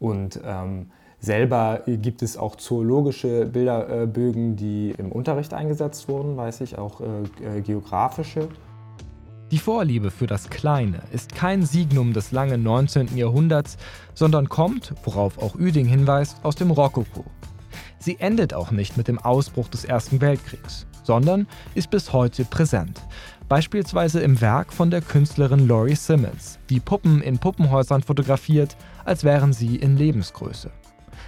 Und 0.04 0.38
ähm, 0.44 0.88
selber 1.20 1.84
gibt 1.88 2.24
es 2.24 2.36
auch 2.36 2.58
zoologische 2.58 3.46
Bilderbögen, 3.46 4.58
die 4.58 4.94
im 4.98 5.14
Unterricht 5.14 5.54
eingesetzt 5.54 6.10
wurden, 6.10 6.36
weiß 6.36 6.60
ich, 6.60 6.78
auch 6.78 7.00
äh, 7.00 7.60
äh, 7.60 7.62
geografische. 7.62 8.50
Die 9.50 9.60
Vorliebe 9.60 10.12
für 10.12 10.28
das 10.28 10.50
Kleine 10.50 11.04
ist 11.14 11.34
kein 11.34 11.64
Signum 11.66 12.12
des 12.12 12.34
langen 12.34 12.64
19. 12.64 13.16
Jahrhunderts, 13.16 13.78
sondern 14.14 14.50
kommt, 14.50 14.94
worauf 15.06 15.42
auch 15.42 15.56
Ueding 15.56 15.86
hinweist, 15.86 16.44
aus 16.44 16.58
dem 16.58 16.72
Rokoko. 16.72 17.24
Sie 17.98 18.20
endet 18.20 18.54
auch 18.54 18.72
nicht 18.72 18.98
mit 18.98 19.08
dem 19.08 19.20
Ausbruch 19.20 19.70
des 19.70 19.86
Ersten 19.86 20.20
Weltkriegs, 20.20 20.86
sondern 21.04 21.48
ist 21.76 21.90
bis 21.90 22.14
heute 22.14 22.46
präsent. 22.46 23.02
Beispielsweise 23.50 24.22
im 24.22 24.42
Werk 24.42 24.74
von 24.74 24.90
der 24.90 25.02
Künstlerin 25.02 25.68
Laurie 25.68 25.96
Simmons, 25.96 26.60
die 26.70 26.80
Puppen 26.80 27.22
in 27.22 27.38
Puppenhäusern 27.38 28.02
fotografiert, 28.02 28.76
als 29.06 29.24
wären 29.24 29.54
sie 29.54 29.76
in 29.76 29.98
Lebensgröße. 29.98 30.72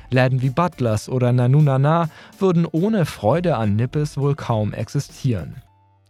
Läden 0.10 0.42
wie 0.42 0.50
Butlers 0.50 1.10
oder 1.10 1.32
Nanunana 1.32 2.10
würden 2.40 2.66
ohne 2.72 3.06
Freude 3.06 3.58
an 3.58 3.76
Nippes 3.76 4.18
wohl 4.18 4.36
kaum 4.36 4.74
existieren. 4.74 5.62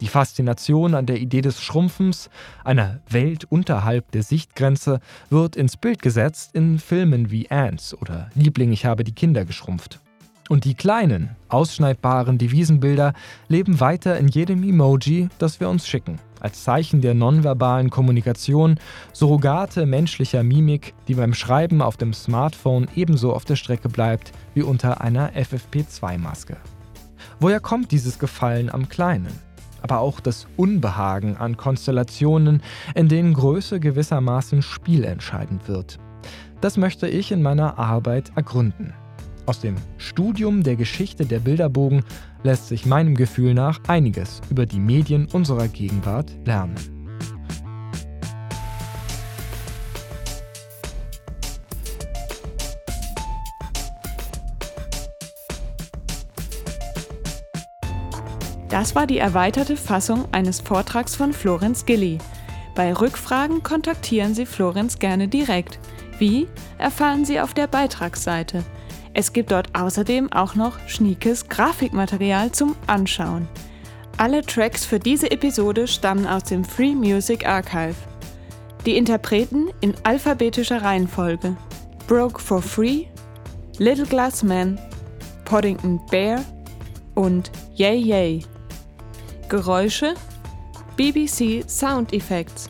Die 0.02 0.08
Faszination 0.08 0.94
an 0.94 1.06
der 1.06 1.18
Idee 1.18 1.42
des 1.42 1.62
Schrumpfens, 1.62 2.30
einer 2.64 3.00
Welt 3.10 3.46
unterhalb 3.46 4.12
der 4.12 4.24
Sichtgrenze, 4.24 5.00
wird 5.30 5.56
ins 5.56 5.78
Bild 5.78 6.02
gesetzt 6.02 6.54
in 6.54 6.80
Filmen 6.80 7.32
wie 7.32 7.50
Ants 7.50 7.94
oder 7.94 8.30
Liebling, 8.36 8.74
ich 8.74 8.86
habe 8.86 9.06
die 9.06 9.16
Kinder 9.16 9.46
geschrumpft. 9.46 10.02
Und 10.48 10.66
die 10.66 10.76
kleinen, 10.76 11.32
ausschneidbaren 11.50 12.38
Devisenbilder 12.38 13.14
leben 13.48 13.80
weiter 13.80 14.18
in 14.20 14.28
jedem 14.28 14.62
Emoji, 14.62 15.30
das 15.40 15.60
wir 15.60 15.70
uns 15.70 15.88
schicken, 15.88 16.20
als 16.40 16.64
Zeichen 16.64 17.02
der 17.02 17.16
nonverbalen 17.16 17.90
Kommunikation, 17.90 18.80
Surrogate 19.12 19.88
menschlicher 19.88 20.44
Mimik, 20.44 20.94
die 21.08 21.16
beim 21.16 21.34
Schreiben 21.34 21.82
auf 21.82 21.98
dem 21.98 22.14
Smartphone 22.14 22.88
ebenso 22.96 23.34
auf 23.34 23.46
der 23.46 23.56
Strecke 23.56 23.90
bleibt 23.90 24.34
wie 24.54 24.62
unter 24.62 25.02
einer 25.02 25.32
FFP2-Maske. 25.32 26.58
Woher 27.40 27.60
kommt 27.60 27.92
dieses 27.92 28.20
Gefallen 28.20 28.70
am 28.70 28.88
Kleinen? 28.88 29.46
aber 29.82 30.00
auch 30.00 30.20
das 30.20 30.48
Unbehagen 30.58 31.38
an 31.38 31.58
Konstellationen, 31.58 32.64
in 32.96 33.08
denen 33.08 33.36
Größe 33.36 33.80
gewissermaßen 33.80 34.64
spielentscheidend 34.64 35.68
wird. 35.68 36.00
Das 36.60 36.76
möchte 36.76 37.08
ich 37.08 37.32
in 37.32 37.44
meiner 37.44 37.78
Arbeit 37.78 38.32
ergründen. 38.36 38.96
Aus 39.46 39.60
dem 39.60 39.76
Studium 39.98 40.64
der 40.64 40.76
Geschichte 40.76 41.26
der 41.26 41.40
Bilderbogen 41.40 42.04
lässt 42.44 42.68
sich 42.68 42.86
meinem 42.86 43.16
Gefühl 43.16 43.54
nach 43.54 43.80
einiges 43.88 44.42
über 44.50 44.66
die 44.66 44.80
Medien 44.80 45.28
unserer 45.32 45.68
Gegenwart 45.68 46.32
lernen. 46.46 46.76
Das 58.70 58.96
war 58.96 59.08
die 59.08 59.20
erweiterte 59.20 59.78
Fassung 59.78 60.26
eines 60.34 60.60
Vortrags 60.60 61.16
von 61.16 61.32
Florenz 61.32 61.86
Gilly. 61.86 62.18
Bei 62.74 62.94
Rückfragen 62.94 63.64
kontaktieren 63.64 64.34
Sie 64.34 64.46
Florenz 64.46 65.00
gerne 65.00 65.30
direkt. 65.30 65.80
Wie, 66.18 66.48
erfahren 66.78 67.24
Sie 67.24 67.40
auf 67.40 67.54
der 67.54 67.68
Beitragsseite. 67.68 68.66
Es 69.18 69.32
gibt 69.32 69.52
dort 69.52 69.70
außerdem 69.74 70.34
auch 70.34 70.56
noch 70.56 70.78
schniekes 70.88 71.48
Grafikmaterial 71.48 72.52
zum 72.52 72.76
Anschauen. 72.86 73.48
Alle 74.18 74.42
Tracks 74.42 74.86
für 74.86 75.00
diese 75.00 75.32
Episode 75.32 75.88
stammen 75.88 76.28
aus 76.28 76.44
dem 76.44 76.66
Free 76.66 76.94
Music 76.94 77.48
Archive. 77.48 77.96
Die 78.86 78.98
Interpreten 78.98 79.70
in 79.80 79.94
alphabetischer 80.04 80.82
Reihenfolge: 80.82 81.56
Broke 82.08 82.42
for 82.42 82.62
Free, 82.62 83.06
Little 83.78 84.06
Glass 84.06 84.44
Man, 84.44 84.78
Poddington 85.46 86.02
Bear 86.12 86.44
und 87.14 87.52
Yay 87.74 87.98
Yay. 87.98 88.46
Geräusche 89.48 90.16
BBC 90.98 91.64
Sound 91.70 92.12
Effects, 92.12 92.70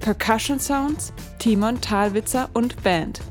Percussion 0.00 0.60
Sounds 0.60 1.14
Timon 1.38 1.80
Thalwitzer 1.80 2.50
und 2.52 2.82
Band. 2.82 3.22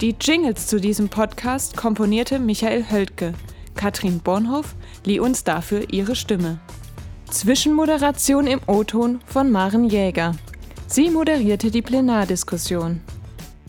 Die 0.00 0.16
Jingles 0.18 0.66
zu 0.66 0.80
diesem 0.80 1.10
Podcast 1.10 1.76
komponierte 1.76 2.38
Michael 2.38 2.86
Höldke. 2.90 3.34
Katrin 3.74 4.20
Bornhoff 4.20 4.74
lieh 5.04 5.20
uns 5.20 5.44
dafür 5.44 5.92
ihre 5.92 6.16
Stimme. 6.16 6.58
Zwischenmoderation 7.30 8.46
im 8.46 8.60
O-Ton 8.66 9.20
von 9.26 9.52
Maren 9.52 9.84
Jäger. 9.84 10.34
Sie 10.86 11.10
moderierte 11.10 11.70
die 11.70 11.82
Plenardiskussion. 11.82 13.02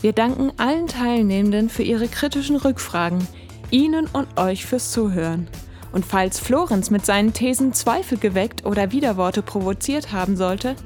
Wir 0.00 0.14
danken 0.14 0.52
allen 0.56 0.86
Teilnehmenden 0.86 1.68
für 1.68 1.82
ihre 1.82 2.08
kritischen 2.08 2.56
Rückfragen, 2.56 3.28
Ihnen 3.70 4.06
und 4.06 4.38
euch 4.38 4.64
fürs 4.64 4.90
Zuhören. 4.90 5.48
Und 5.92 6.06
falls 6.06 6.40
Florenz 6.40 6.88
mit 6.88 7.04
seinen 7.04 7.34
Thesen 7.34 7.74
Zweifel 7.74 8.16
geweckt 8.16 8.64
oder 8.64 8.90
Widerworte 8.90 9.42
provoziert 9.42 10.12
haben 10.12 10.38
sollte, 10.38 10.76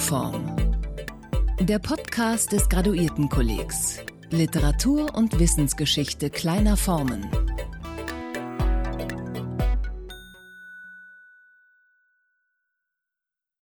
Mikroform. 0.00 0.56
Der 1.60 1.78
Podcast 1.78 2.52
des 2.52 2.70
Graduiertenkollegs. 2.70 3.98
Literatur 4.30 5.14
und 5.14 5.38
Wissensgeschichte 5.38 6.30
kleiner 6.30 6.78
Formen. 6.78 7.28